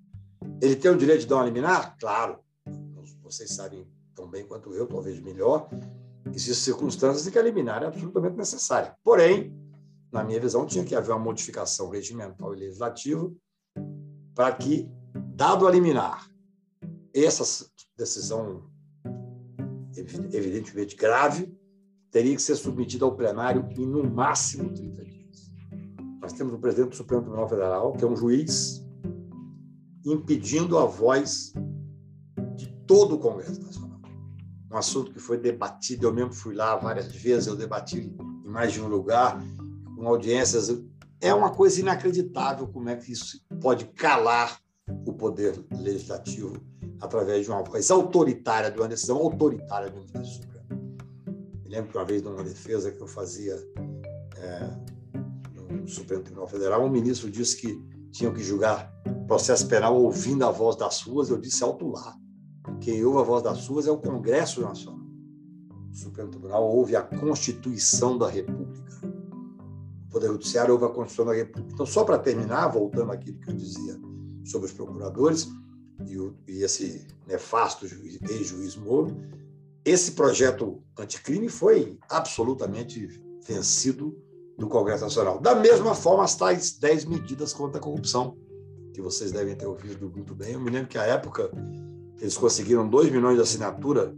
[0.61, 1.97] Ele tem o direito de dar uma liminar?
[1.99, 2.39] Claro.
[3.21, 5.69] Vocês sabem tão bem quanto eu, talvez melhor,
[6.27, 8.95] existem circunstâncias em que a liminar é absolutamente necessária.
[9.03, 9.55] Porém,
[10.11, 13.31] na minha visão, tinha que haver uma modificação regimental e legislativa
[14.33, 14.89] para que,
[15.35, 16.27] dado a liminar,
[17.13, 18.69] essa decisão
[19.95, 21.53] evidentemente grave,
[22.11, 25.18] teria que ser submetida ao plenário em no máximo 30 dias
[26.29, 28.85] nós temos o presidente do Supremo Tribunal Federal, que é um juiz,
[30.05, 31.53] impedindo a voz
[32.55, 33.99] de todo o Congresso Nacional.
[34.71, 38.71] Um assunto que foi debatido, eu mesmo fui lá várias vezes, eu debati em mais
[38.71, 39.41] de um lugar,
[39.95, 40.69] com audiências.
[41.19, 44.59] É uma coisa inacreditável como é que isso pode calar
[45.07, 46.57] o poder legislativo
[47.01, 50.95] através de uma voz autoritária, de uma decisão autoritária do ministro Supremo.
[51.63, 53.55] Me lembro que uma vez, numa defesa que eu fazia
[54.37, 54.98] é,
[55.87, 58.91] Supremo Tribunal Federal, o ministro disse que tinham que julgar
[59.29, 61.29] processo penal ouvindo a voz das ruas.
[61.29, 62.17] Eu disse alto lá.
[62.81, 65.05] Quem ouve a voz das ruas é o Congresso Nacional.
[65.91, 68.91] O Supremo Tribunal ouve a Constituição da República.
[70.07, 71.71] O Poder Judiciário ouve a Constituição da República.
[71.71, 73.99] Então, só para terminar, voltando àquilo que eu dizia
[74.43, 75.47] sobre os procuradores
[76.07, 79.15] e, o, e esse nefasto ex-juiz Moro,
[79.85, 84.17] esse projeto anticrime foi absolutamente vencido
[84.59, 85.39] do Congresso Nacional.
[85.39, 88.37] Da mesma forma, as tais 10 medidas contra a corrupção,
[88.93, 90.51] que vocês devem ter ouvido muito bem.
[90.51, 91.49] Eu me lembro que, à época,
[92.19, 94.13] eles conseguiram 2 milhões de assinatura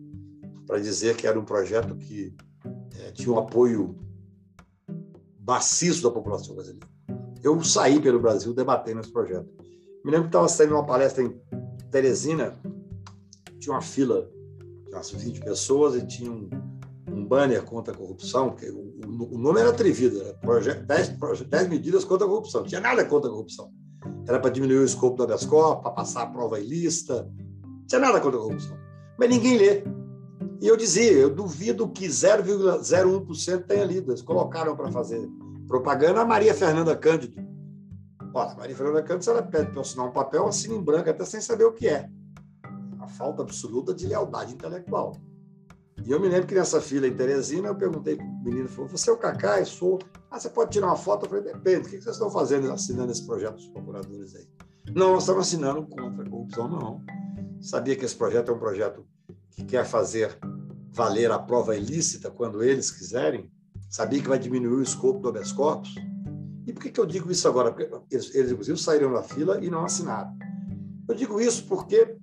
[0.65, 2.35] para dizer que era um projeto que
[2.99, 3.95] é, tinha um apoio
[5.45, 6.87] maciço da população brasileira.
[7.43, 9.47] Eu saí pelo Brasil debatendo esse projeto.
[10.03, 11.39] Me lembro que estava saindo uma palestra em
[11.91, 12.59] Teresina,
[13.59, 14.27] tinha uma fila
[14.87, 16.49] de umas 20 pessoas e tinha um,
[17.11, 21.09] um banner contra a corrupção, porque o, o, nome era atrevido, era projeto, 10,
[21.47, 23.71] 10 medidas contra a corrupção, não tinha nada contra a corrupção.
[24.27, 27.29] Era para diminuir o escopo da Bescor, para passar a prova ilícita,
[27.63, 28.77] não tinha nada contra a corrupção.
[29.19, 29.83] Mas ninguém lê.
[30.61, 34.11] E eu dizia, eu duvido que 0,01% tenha lido.
[34.11, 35.27] Eles colocaram para fazer
[35.67, 37.41] propaganda a Maria Fernanda Cândido.
[38.33, 41.25] Olha, Maria Fernanda Cândido, ela pede para eu assinar um papel, assina em branco, até
[41.25, 42.09] sem saber o que é.
[42.99, 45.17] A falta absoluta de lealdade intelectual.
[46.05, 48.89] E eu me lembro que nessa fila em Teresina, eu perguntei para o menino, falou,
[48.89, 49.59] você é o Cacá?
[49.59, 49.99] Eu sou.
[50.29, 51.25] Ah, você pode tirar uma foto?
[51.25, 54.47] Eu falei, depende, o que vocês estão fazendo assinando esse projeto dos procuradores aí?
[54.95, 57.01] Não, nós estamos assinando contra a corrupção, não.
[57.61, 59.05] Sabia que esse projeto é um projeto
[59.51, 60.37] que quer fazer
[60.91, 63.49] valer a prova ilícita quando eles quiserem,
[63.89, 65.95] sabia que vai diminuir o escopo do habeas corpus.
[66.65, 67.71] E por que, que eu digo isso agora?
[67.71, 70.35] Porque eles, eles, inclusive, saíram da fila e não assinaram.
[71.07, 72.15] Eu digo isso porque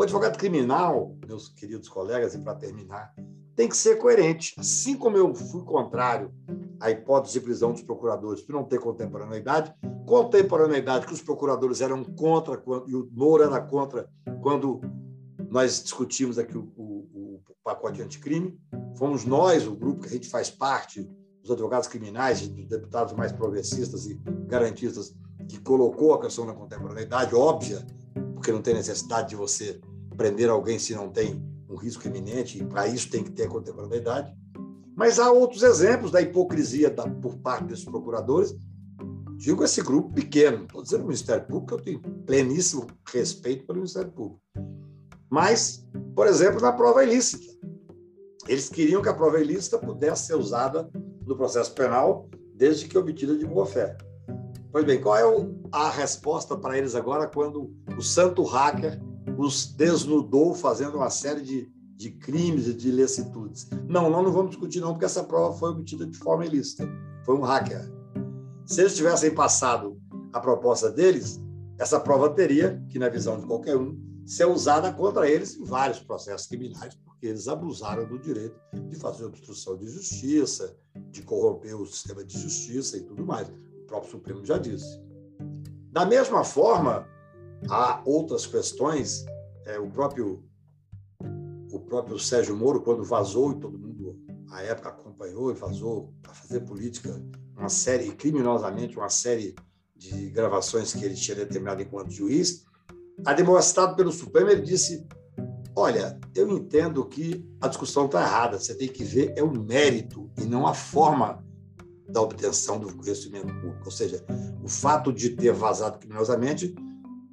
[0.00, 3.12] o advogado criminal, meus queridos colegas, e para terminar,
[3.54, 4.54] tem que ser coerente.
[4.58, 6.32] Assim como eu fui contrário
[6.80, 9.74] à hipótese de prisão dos procuradores por não ter contemporaneidade,
[10.06, 14.08] contemporaneidade que os procuradores eram contra, e o Moura era contra,
[14.40, 14.80] quando
[15.50, 18.58] nós discutimos aqui o, o, o pacote anticrime.
[18.96, 21.06] Fomos nós, o grupo que a gente faz parte,
[21.44, 24.14] os advogados criminais, dos deputados mais progressistas e
[24.46, 25.14] garantistas,
[25.46, 27.86] que colocou a questão da contemporaneidade óbvia,
[28.34, 29.78] porque não tem necessidade de você
[30.20, 34.30] prender alguém se não tem um risco iminente, e para isso tem que ter contemporaneidade.
[34.94, 38.54] Mas há outros exemplos da hipocrisia da, por parte desses procuradores.
[39.38, 44.12] Digo esse grupo pequeno, estou dizendo o Ministério Público, eu tenho pleníssimo respeito pelo Ministério
[44.12, 44.42] Público.
[45.30, 47.58] Mas, por exemplo, na prova ilícita.
[48.46, 50.90] Eles queriam que a prova ilícita pudesse ser usada
[51.26, 53.96] no processo penal desde que obtida de boa fé.
[54.70, 55.22] Pois bem, qual é
[55.72, 59.00] a resposta para eles agora quando o santo hacker
[59.40, 63.68] os desnudou fazendo uma série de, de crimes e de ilicitudes?
[63.88, 66.86] Não, nós não vamos discutir não, porque essa prova foi obtida de forma ilícita.
[67.24, 67.90] Foi um hacker.
[68.66, 69.98] Se eles tivessem passado
[70.32, 71.40] a proposta deles,
[71.78, 75.98] essa prova teria, que na visão de qualquer um, ser usada contra eles em vários
[76.00, 78.54] processos criminais, porque eles abusaram do direito
[78.88, 80.76] de fazer obstrução de justiça,
[81.10, 83.48] de corromper o sistema de justiça e tudo mais.
[83.48, 85.00] O próprio Supremo já disse.
[85.90, 87.08] Da mesma forma,
[87.68, 89.24] há outras questões.
[89.66, 90.42] É, o próprio
[91.72, 94.18] o próprio Sérgio Moro, quando vazou, e todo mundo,
[94.50, 97.22] à época, acompanhou e vazou para fazer política,
[97.56, 99.54] uma série, criminosamente, uma série
[99.94, 102.64] de gravações que ele tinha determinado enquanto juiz,
[103.24, 105.06] admoestado pelo Supremo, ele disse:
[105.76, 110.30] Olha, eu entendo que a discussão está errada, você tem que ver é o mérito
[110.38, 111.44] e não a forma
[112.08, 113.84] da obtenção do conhecimento público.
[113.84, 114.24] Ou seja,
[114.62, 116.74] o fato de ter vazado criminosamente,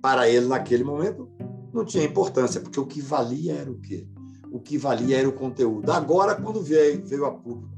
[0.08, 1.30] para ele, naquele momento,
[1.74, 4.08] não tinha importância, porque o que valia era o quê?
[4.50, 5.92] O que valia era o conteúdo.
[5.92, 7.78] Agora, quando veio, veio a público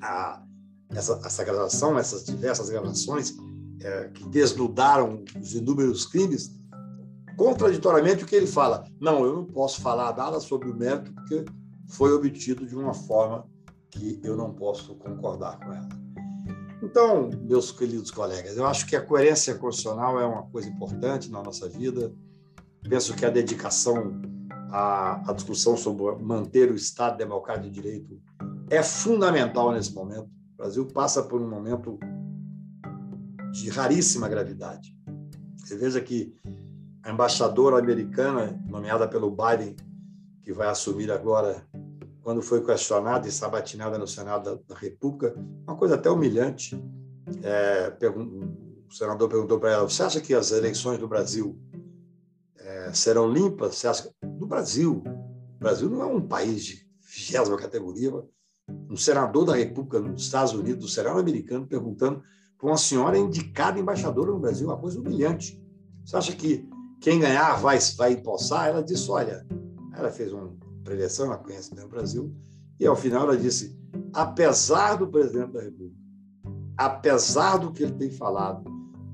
[0.00, 0.42] a,
[0.88, 3.36] essa, essa gravação, essas diversas gravações
[3.82, 6.58] é, que desnudaram os inúmeros crimes,
[7.36, 8.86] contraditoriamente o que ele fala.
[8.98, 11.44] Não, eu não posso falar nada sobre o mérito porque
[11.86, 13.46] foi obtido de uma forma
[13.90, 16.01] que eu não posso concordar com ela.
[16.82, 21.40] Então, meus queridos colegas, eu acho que a coerência constitucional é uma coisa importante na
[21.40, 22.12] nossa vida.
[22.82, 24.20] Penso que a dedicação
[24.68, 28.20] à, à discussão sobre manter o Estado democrático de direito
[28.68, 30.28] é fundamental nesse momento.
[30.54, 32.00] O Brasil passa por um momento
[33.52, 34.96] de raríssima gravidade.
[35.58, 36.34] Você veja que
[37.04, 39.76] a embaixadora americana, nomeada pelo Biden,
[40.42, 41.64] que vai assumir agora,
[42.22, 45.34] quando foi questionada e sabatinada no Senado da, República,
[45.66, 46.80] uma coisa até humilhante.
[47.42, 47.92] É,
[48.88, 51.58] o senador perguntou para ela: Você acha que as eleições do Brasil
[52.56, 53.76] é, serão limpas?
[53.76, 55.02] Você acha do Brasil?
[55.56, 58.12] O Brasil não é um país de vigésima categoria.
[58.88, 62.22] Um senador da República nos Estados Unidos, do Senado americano, perguntando
[62.56, 65.60] para uma senhora indicada embaixadora no Brasil, uma coisa humilhante.
[66.04, 66.68] Você acha que
[67.00, 68.68] quem ganhar vai, vai empossar.
[68.68, 69.44] Ela disse: olha,
[69.94, 72.34] ela fez uma preleção, conhece bem o Brasil,
[72.78, 73.78] e ao final ela disse:
[74.12, 76.00] apesar do presidente da República,
[76.76, 78.64] apesar do que ele tem falado,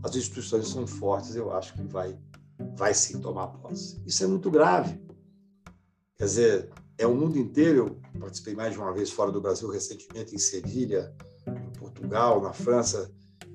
[0.02, 2.18] as instituições são fortes, eu acho que vai,
[2.76, 4.00] vai sim tomar posse.
[4.06, 5.00] Isso é muito grave.
[6.16, 8.00] Quer dizer, é o mundo inteiro.
[8.14, 11.14] Eu participei mais de uma vez fora do Brasil recentemente, em Sevilha,
[11.46, 13.10] em Portugal, na França,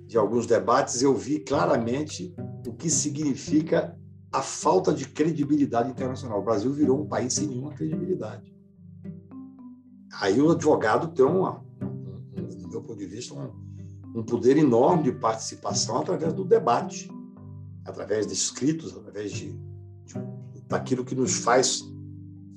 [0.05, 2.35] de alguns debates, eu vi claramente
[2.67, 3.97] o que significa
[4.33, 6.39] a falta de credibilidade internacional.
[6.39, 8.51] O Brasil virou um país sem nenhuma credibilidade.
[10.19, 13.51] Aí o advogado tem, uma, um, um, do meu ponto de vista, um,
[14.15, 17.09] um poder enorme de participação através do debate,
[17.85, 21.83] através de escritos, através de, de daquilo que nos faz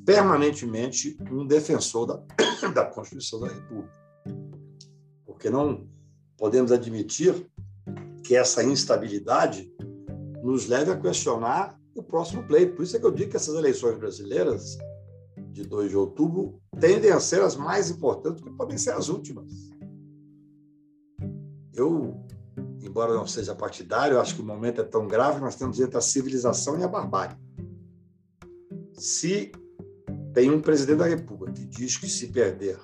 [0.06, 2.22] permanentemente um defensor da,
[2.74, 3.92] da Constituição da República.
[5.26, 5.86] Porque não
[6.38, 7.50] podemos admitir
[8.24, 9.70] que essa instabilidade
[10.46, 12.76] nos leve a questionar o próximo pleito.
[12.76, 14.78] Por isso é que eu digo que essas eleições brasileiras
[15.50, 19.50] de 2 de outubro tendem a ser as mais importantes, porque podem ser as últimas.
[21.74, 22.24] Eu,
[22.80, 26.00] embora não seja partidário, acho que o momento é tão grave, nós temos entre a
[26.00, 27.36] civilização e a barbárie.
[28.92, 29.50] Se
[30.32, 32.78] tem um presidente da República que diz que se perder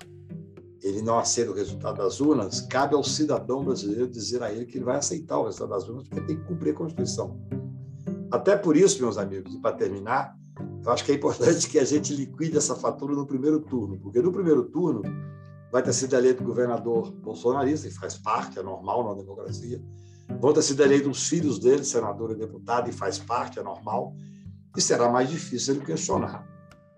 [0.92, 4.78] ele não aceita o resultado das urnas, cabe ao cidadão brasileiro dizer a ele que
[4.78, 7.40] ele vai aceitar o resultado das urnas, porque tem que cumprir a Constituição.
[8.30, 10.36] Até por isso, meus amigos, e para terminar,
[10.84, 14.20] eu acho que é importante que a gente liquide essa fatura no primeiro turno, porque
[14.20, 15.02] no primeiro turno
[15.70, 19.82] vai ter sido eleito governador bolsonarista, e faz parte, é normal na democracia.
[20.40, 24.14] Vão ter sido eleitos os filhos dele, senador e deputado, e faz parte, é normal.
[24.76, 26.46] E será mais difícil ele questionar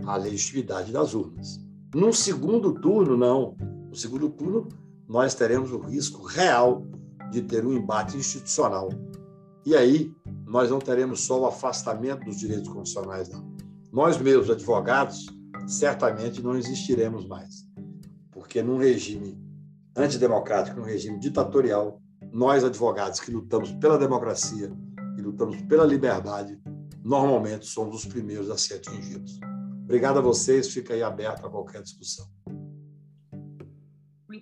[0.05, 1.61] a legitimidade das urnas.
[1.95, 3.57] Num segundo turno, não.
[3.95, 4.69] No segundo turno,
[5.09, 6.85] nós teremos o risco real
[7.31, 8.89] de ter um embate institucional.
[9.65, 10.13] E aí,
[10.45, 13.55] nós não teremos só o afastamento dos direitos constitucionais, não.
[13.93, 15.27] Nós mesmos, advogados,
[15.69, 17.69] certamente não existiremos mais.
[18.33, 19.41] Porque num regime
[19.97, 24.73] antidemocrático, num regime ditatorial, nós, advogados que lutamos pela democracia
[25.17, 26.61] e lutamos pela liberdade,
[27.05, 29.39] normalmente somos os primeiros a ser atingidos.
[29.85, 32.27] Obrigado a vocês, fica aí aberto a qualquer discussão.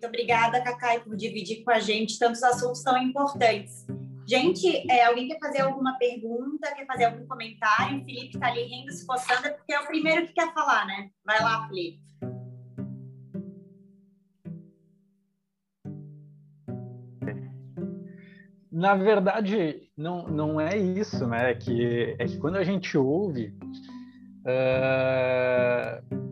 [0.03, 3.87] Muito obrigada, Cacai, por dividir com a gente tantos assuntos tão importantes.
[4.27, 8.01] Gente, é, alguém quer fazer alguma pergunta, quer fazer algum comentário?
[8.01, 10.87] O Felipe está ali rindo, se coçando, é porque é o primeiro que quer falar,
[10.89, 11.09] né?
[11.25, 12.01] Vai lá, Felipe.
[18.73, 21.53] Na verdade, não, não é isso, né?
[21.53, 23.57] É que, é que quando a gente ouve.
[24.41, 26.32] Uh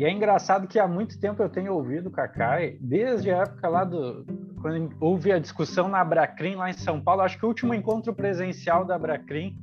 [0.00, 3.68] e é engraçado que há muito tempo eu tenho ouvido o Kakai, desde a época
[3.68, 4.24] lá do.
[4.62, 8.14] Quando houve a discussão na Abracrim, lá em São Paulo, acho que o último encontro
[8.14, 9.54] presencial da Abracrim,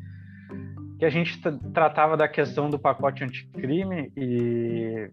[0.99, 1.41] que a gente
[1.73, 5.09] tratava da questão do pacote anticrime e,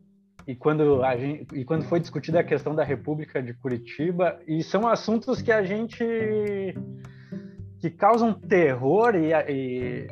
[0.46, 4.62] e, quando a gente, e quando foi discutida a questão da República de Curitiba, e
[4.62, 6.04] são assuntos que a gente.
[7.80, 10.06] que causam terror e, e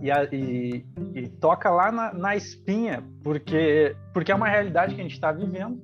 [0.00, 0.84] e, a, e,
[1.14, 5.32] e toca lá na, na, espinha, porque, porque é uma realidade que a gente está
[5.32, 5.80] vivendo.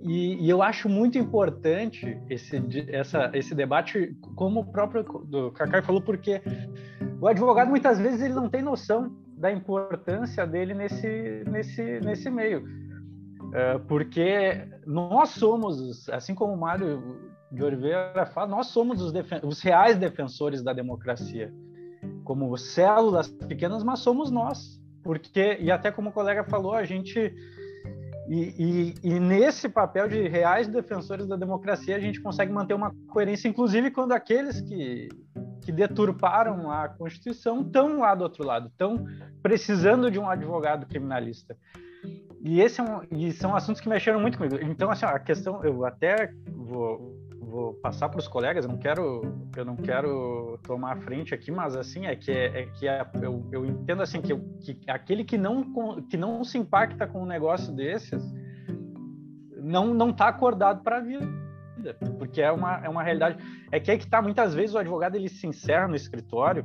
[0.00, 5.82] E, e, eu acho muito importante esse, essa, esse debate, como o próprio do Cacai
[5.82, 6.40] falou, porque
[7.20, 12.64] o advogado muitas vezes ele não tem noção da importância dele nesse, nesse, nesse meio.
[12.64, 19.60] Uh, porque nós somos, assim como o Mário de Oliveira fala, nós somos os, os
[19.60, 21.52] reais defensores da democracia
[22.24, 24.80] como células pequenas, mas somos nós.
[25.02, 27.34] Porque, e até como o colega falou, a gente.
[28.28, 32.94] E, e, e, nesse papel de reais defensores da democracia, a gente consegue manter uma
[33.08, 35.08] coerência, inclusive quando aqueles que,
[35.60, 39.04] que deturparam a Constituição estão lá do outro lado, estão
[39.42, 41.56] precisando de um advogado criminalista.
[42.40, 44.56] E, esse é um, e são assuntos que mexeram muito comigo.
[44.62, 47.21] Então, assim, a questão, eu até vou
[47.52, 49.22] vou passar para os colegas, eu não quero
[49.54, 53.06] eu não quero tomar a frente aqui, mas assim é que é, é que é,
[53.20, 57.26] eu, eu entendo assim que, que aquele que não que não se impacta com um
[57.26, 58.24] negócio desses
[59.56, 61.28] não não está acordado para a vida,
[62.18, 63.36] porque é uma é uma realidade
[63.70, 66.64] é que é que tá muitas vezes o advogado ele se encerra no escritório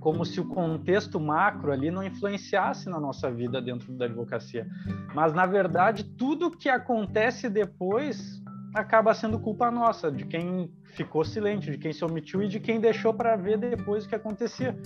[0.00, 4.64] como se o contexto macro ali não influenciasse na nossa vida dentro da advocacia.
[5.12, 8.40] Mas, na verdade, tudo que acontece depois
[8.74, 12.80] acaba sendo culpa nossa, de quem ficou silente, de quem se omitiu e de quem
[12.80, 14.78] deixou para ver depois o que acontecia.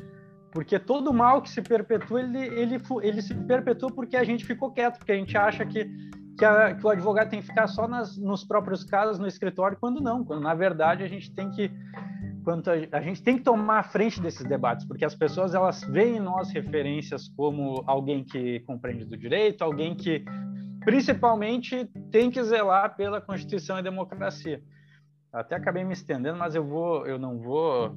[0.50, 4.70] Porque todo mal que se perpetua, ele, ele, ele se perpetua porque a gente ficou
[4.70, 5.90] quieto, porque a gente acha que,
[6.38, 9.78] que, a, que o advogado tem que ficar só nas, nos próprios casos, no escritório,
[9.80, 10.24] quando não.
[10.24, 11.70] Quando, na verdade, a gente tem que
[12.44, 15.82] quando a, a, gente tem que tomar a frente desses debates, porque as pessoas elas
[15.84, 20.24] veem em nós referências como alguém que compreende do direito, alguém que
[20.84, 24.62] principalmente tem que zelar pela Constituição e democracia.
[25.32, 27.96] Até acabei me estendendo, mas eu vou, eu não vou,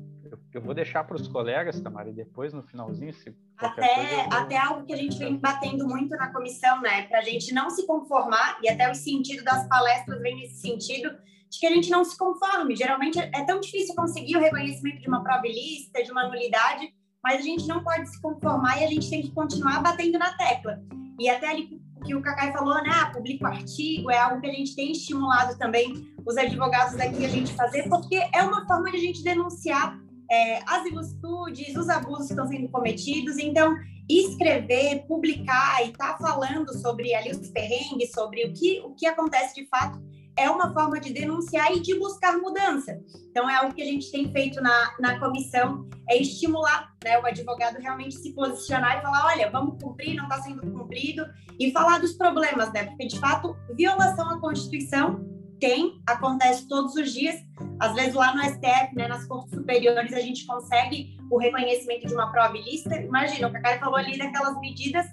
[0.54, 4.40] eu, vou deixar para os colegas, Tamara, e depois no finalzinho, se até, vou...
[4.40, 7.70] até algo que a gente vem batendo muito na comissão, né, para a gente não
[7.70, 11.10] se conformar e até o sentido das palestras vem nesse sentido
[11.50, 12.74] de que a gente não se conforme.
[12.74, 17.40] Geralmente é tão difícil conseguir o reconhecimento de uma prova ilícita, de uma nulidade, mas
[17.40, 20.80] a gente não pode se conformar e a gente tem que continuar batendo na tecla.
[21.20, 21.75] E até ali
[22.06, 22.92] que o Cacai falou, né?
[22.94, 27.26] Ah, publica o artigo, é algo que a gente tem estimulado também os advogados daqui
[27.26, 30.00] a gente fazer, porque é uma forma de a gente denunciar
[30.30, 33.38] é, as ilicitudes, os abusos que estão sendo cometidos.
[33.38, 33.76] Então,
[34.10, 39.06] escrever, publicar e estar tá falando sobre ali os perrengues, sobre o que, o que
[39.06, 40.00] acontece de fato,
[40.38, 43.00] é uma forma de denunciar e de buscar mudança.
[43.30, 47.26] Então, é algo que a gente tem feito na, na comissão, é estimular né, o
[47.26, 51.26] advogado realmente se posicionar e falar, olha, vamos cumprir, não está sendo cumprido,
[51.60, 52.86] e falar dos problemas, né?
[52.86, 55.26] Porque, de fato, violação à Constituição
[55.60, 57.36] tem, acontece todos os dias.
[57.80, 62.14] Às vezes lá no STF, né, nas cortes superiores, a gente consegue o reconhecimento de
[62.14, 62.96] uma prova ilícita.
[62.98, 65.06] Imagina, o Cacai falou ali daquelas medidas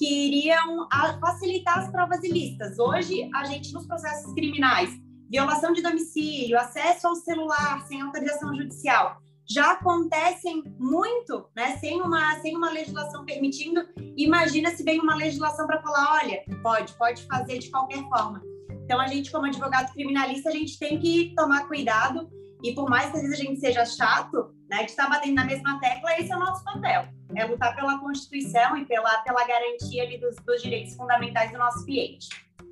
[0.00, 0.88] que iriam
[1.20, 2.78] facilitar as provas ilícitas.
[2.78, 4.98] Hoje, a gente, nos processos criminais,
[5.30, 12.40] violação de domicílio, acesso ao celular sem autorização judicial, já acontecem muito, né, sem uma,
[12.40, 13.86] sem uma legislação permitindo.
[14.16, 18.40] Imagina se vem uma legislação para falar, olha, pode, pode fazer de qualquer forma.
[18.82, 22.26] Então, a gente, como advogado criminalista, a gente tem que tomar cuidado
[22.62, 25.44] e por mais que às vezes a gente seja chato, né, de estar batendo na
[25.44, 27.08] mesma tecla, esse é o nosso papel.
[27.34, 31.84] É lutar pela Constituição e pela, pela garantia ali dos, dos direitos fundamentais do nosso
[31.84, 32.28] cliente.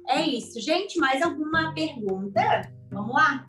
[0.07, 0.61] É isso.
[0.61, 2.71] Gente, mais alguma pergunta?
[2.91, 3.45] Vamos lá?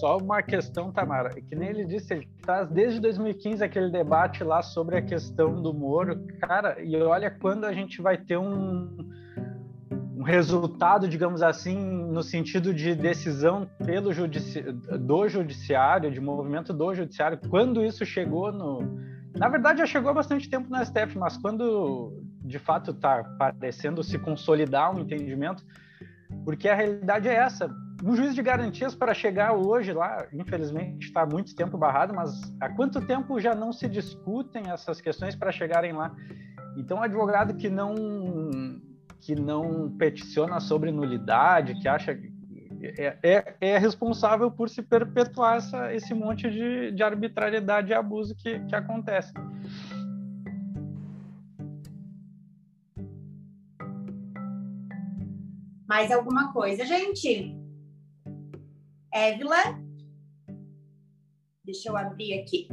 [0.00, 4.62] Só uma questão, Tamara, que nem ele disse, ele traz desde 2015 aquele debate lá
[4.62, 8.96] sobre a questão do Moro, cara, e olha quando a gente vai ter um,
[10.24, 17.38] resultado, digamos assim, no sentido de decisão pelo judici do judiciário, de movimento do judiciário,
[17.48, 18.80] quando isso chegou no.
[19.36, 22.12] Na verdade, já chegou há bastante tempo no STF, mas quando
[22.44, 25.64] de fato está parecendo se consolidar um entendimento,
[26.44, 27.68] porque a realidade é essa.
[28.02, 32.68] Um juiz de garantias para chegar hoje lá, infelizmente está muito tempo barrado, mas há
[32.68, 36.14] quanto tempo já não se discutem essas questões para chegarem lá?
[36.76, 37.94] Então, advogado que não
[39.24, 42.30] que não peticiona sobre nulidade, que acha que
[42.82, 48.34] é, é, é responsável por se perpetuar essa, esse monte de, de arbitrariedade e abuso
[48.36, 49.32] que, que acontece.
[55.88, 57.56] Mais alguma coisa, gente?
[59.10, 59.56] Évila?
[61.64, 62.68] Deixa eu abrir aqui.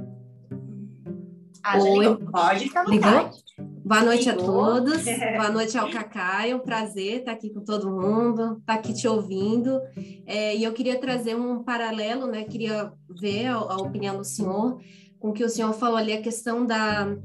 [1.64, 2.00] Ah, já Oi.
[2.00, 2.32] ligou.
[2.32, 3.26] Pode ficar à vontade.
[3.26, 3.51] Ligou?
[3.92, 5.04] Boa noite a todos,
[5.36, 9.06] boa noite ao Cacai, é um prazer estar aqui com todo mundo, estar aqui te
[9.06, 9.82] ouvindo.
[10.26, 12.46] É, e eu queria trazer um paralelo, né?
[12.46, 14.80] Queria ver a, a, opinião do senhor
[15.20, 17.18] com o que o senhor falou ali, a questão da,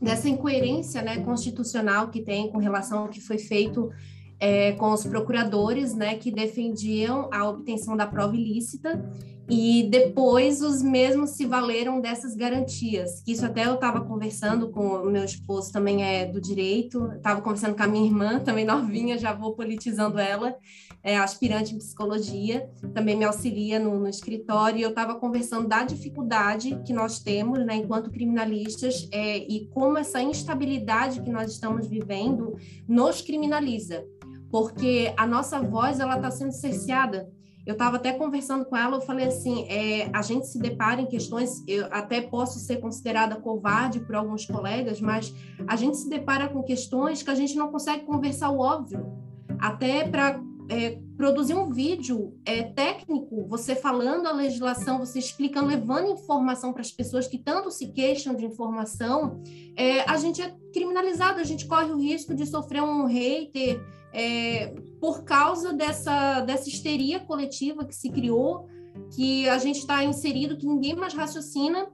[0.00, 3.90] dessa incoerência né, constitucional que tem com relação ao que foi feito
[4.38, 9.10] é, com os procuradores, né, que defendiam a obtenção da prova ilícita
[9.48, 13.20] e depois os mesmos se valeram dessas garantias.
[13.22, 17.40] Que isso até eu estava conversando com o meu esposo, também é do direito, estava
[17.40, 20.54] conversando com a minha irmã, também novinha, já vou politizando ela,
[21.02, 25.82] é aspirante em psicologia, também me auxilia no, no escritório, e eu estava conversando da
[25.82, 31.86] dificuldade que nós temos, né, enquanto criminalistas, é, e como essa instabilidade que nós estamos
[31.86, 32.56] vivendo
[32.88, 34.04] nos criminaliza,
[34.50, 37.28] porque a nossa voz ela está sendo cerceada
[37.64, 41.06] eu estava até conversando com ela, eu falei assim, é, a gente se depara em
[41.06, 45.32] questões, eu até posso ser considerada covarde por alguns colegas, mas
[45.66, 49.12] a gente se depara com questões que a gente não consegue conversar o óbvio.
[49.60, 56.10] Até para é, produzir um vídeo é, técnico, você falando a legislação, você explicando, levando
[56.10, 59.40] informação para as pessoas que tanto se queixam de informação,
[59.76, 63.80] é, a gente é criminalizado, a gente corre o risco de sofrer um hater,
[64.12, 68.66] é, por causa dessa, dessa histeria coletiva que se criou,
[69.14, 71.88] que a gente está inserido, que ninguém mais raciocina,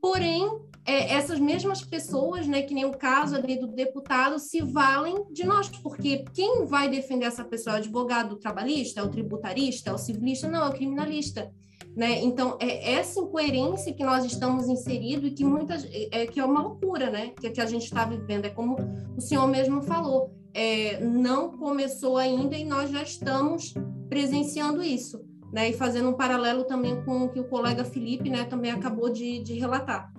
[0.00, 0.46] porém,
[0.84, 5.44] é, essas mesmas pessoas, né, que nem o caso ali do deputado, se valem de
[5.44, 7.76] nós, porque quem vai defender essa pessoa?
[7.76, 10.48] É o advogado trabalhista, é o tributarista, é o civilista?
[10.48, 11.50] Não, é o criminalista.
[11.96, 12.22] Né?
[12.22, 16.62] Então, é essa incoerência que nós estamos inseridos e que muitas é, que é uma
[16.62, 17.34] loucura, né?
[17.38, 18.46] Que, que a gente está vivendo.
[18.46, 18.76] É como
[19.14, 23.74] o senhor mesmo falou é, não começou ainda e nós já estamos
[24.08, 25.70] presenciando isso, né?
[25.70, 29.42] E fazendo um paralelo também com o que o colega Felipe, né, também acabou de,
[29.42, 30.12] de relatar.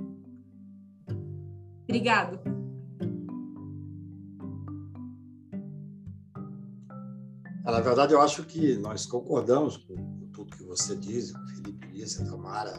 [1.84, 2.40] Obrigado.
[7.66, 9.96] Ah, na verdade, eu acho que nós concordamos com
[10.34, 12.74] tudo que você diz, o Felipe disse, a Tamara,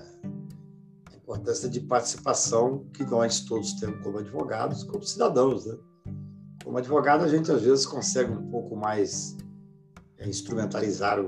[1.10, 5.78] a importância de participação que nós todos temos como advogados, como cidadãos, né?
[6.64, 9.36] Como advogado, a gente às vezes consegue um pouco mais
[10.16, 11.18] é, instrumentalizar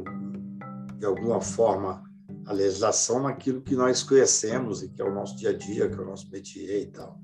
[0.99, 2.03] de alguma forma
[2.47, 5.95] a legislação naquilo que nós conhecemos e que é o nosso dia a dia, que
[5.95, 7.21] é o nosso métier e tal.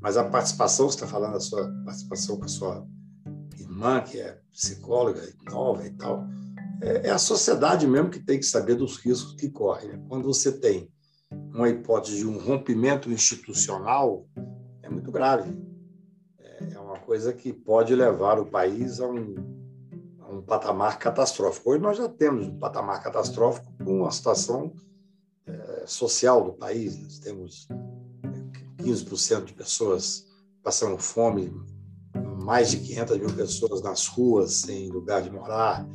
[0.00, 2.86] Mas a participação, você está falando da sua participação com a sua
[3.58, 6.26] irmã, que é psicóloga nova e tal,
[6.80, 9.88] é, é a sociedade mesmo que tem que saber dos riscos que corre.
[9.88, 10.02] Né?
[10.08, 10.90] Quando você tem
[11.30, 14.26] uma hipótese de um rompimento institucional,
[14.82, 15.73] é muito grave.
[17.04, 19.34] Coisa que pode levar o país a um,
[20.20, 21.70] a um patamar catastrófico.
[21.70, 24.72] Hoje nós já temos um patamar catastrófico com a situação
[25.46, 26.98] é, social do país.
[26.98, 27.68] Nós temos
[28.78, 30.26] 15% é, de pessoas
[30.62, 31.52] passando fome,
[32.42, 35.86] mais de 500 mil pessoas nas ruas sem lugar de morar.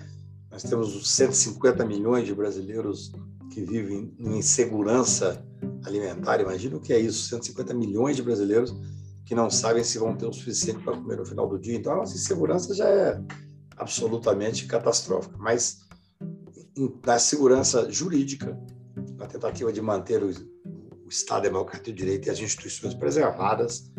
[0.52, 3.12] Nós temos os 150 milhões de brasileiros
[3.52, 5.44] que vivem em insegurança
[5.84, 6.40] alimentar.
[6.40, 8.76] Imagina o que é isso: 150 milhões de brasileiros
[9.30, 11.78] que não sabem se vão ter o suficiente para comer no final do dia.
[11.78, 13.22] Então, a nossa insegurança já é
[13.78, 15.38] absolutamente catastrófica.
[15.38, 15.88] Mas
[17.06, 18.60] na segurança jurídica,
[19.20, 23.94] na tentativa de manter o, o Estado democrático de direito e as instituições preservadas,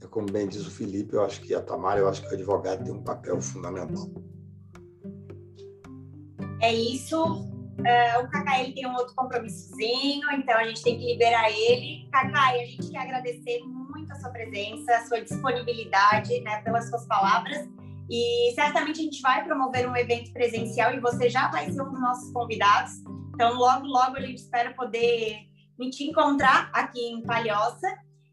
[0.00, 2.34] é como bem diz o Felipe, eu acho que a Tamara, eu acho que o
[2.34, 4.08] advogado tem um papel fundamental.
[6.62, 7.20] É isso.
[7.20, 12.08] Uh, o Cacá ele tem um outro compromissozinho, então a gente tem que liberar ele.
[12.12, 13.60] Cacá, a gente quer agradecer
[14.08, 17.68] muito a sua presença, a sua disponibilidade, né, pelas suas palavras.
[18.10, 21.90] E certamente a gente vai promover um evento presencial e você já vai ser um
[21.90, 22.92] dos nossos convidados.
[23.34, 25.40] Então, logo, logo a gente espera poder
[25.78, 27.86] me te encontrar aqui em Palhoça.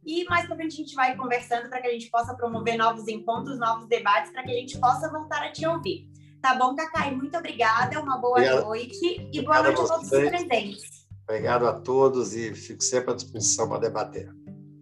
[0.05, 3.07] E mais para frente a gente vai conversando para que a gente possa promover novos
[3.07, 6.07] encontros, novos debates, para que a gente possa voltar a te ouvir.
[6.41, 7.13] Tá bom, Cacai?
[7.13, 8.65] Muito obrigada, uma boa Obrigado.
[8.65, 11.07] noite e boa Obrigado noite a, todos os presentes.
[11.27, 14.31] Obrigado a todos e fico sempre à disposição para debater.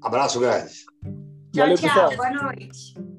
[0.04, 0.74] Abraço grande.
[1.54, 2.10] Tchau, Valeu, tchau.
[2.10, 2.16] Pessoal.
[2.18, 3.13] Boa noite.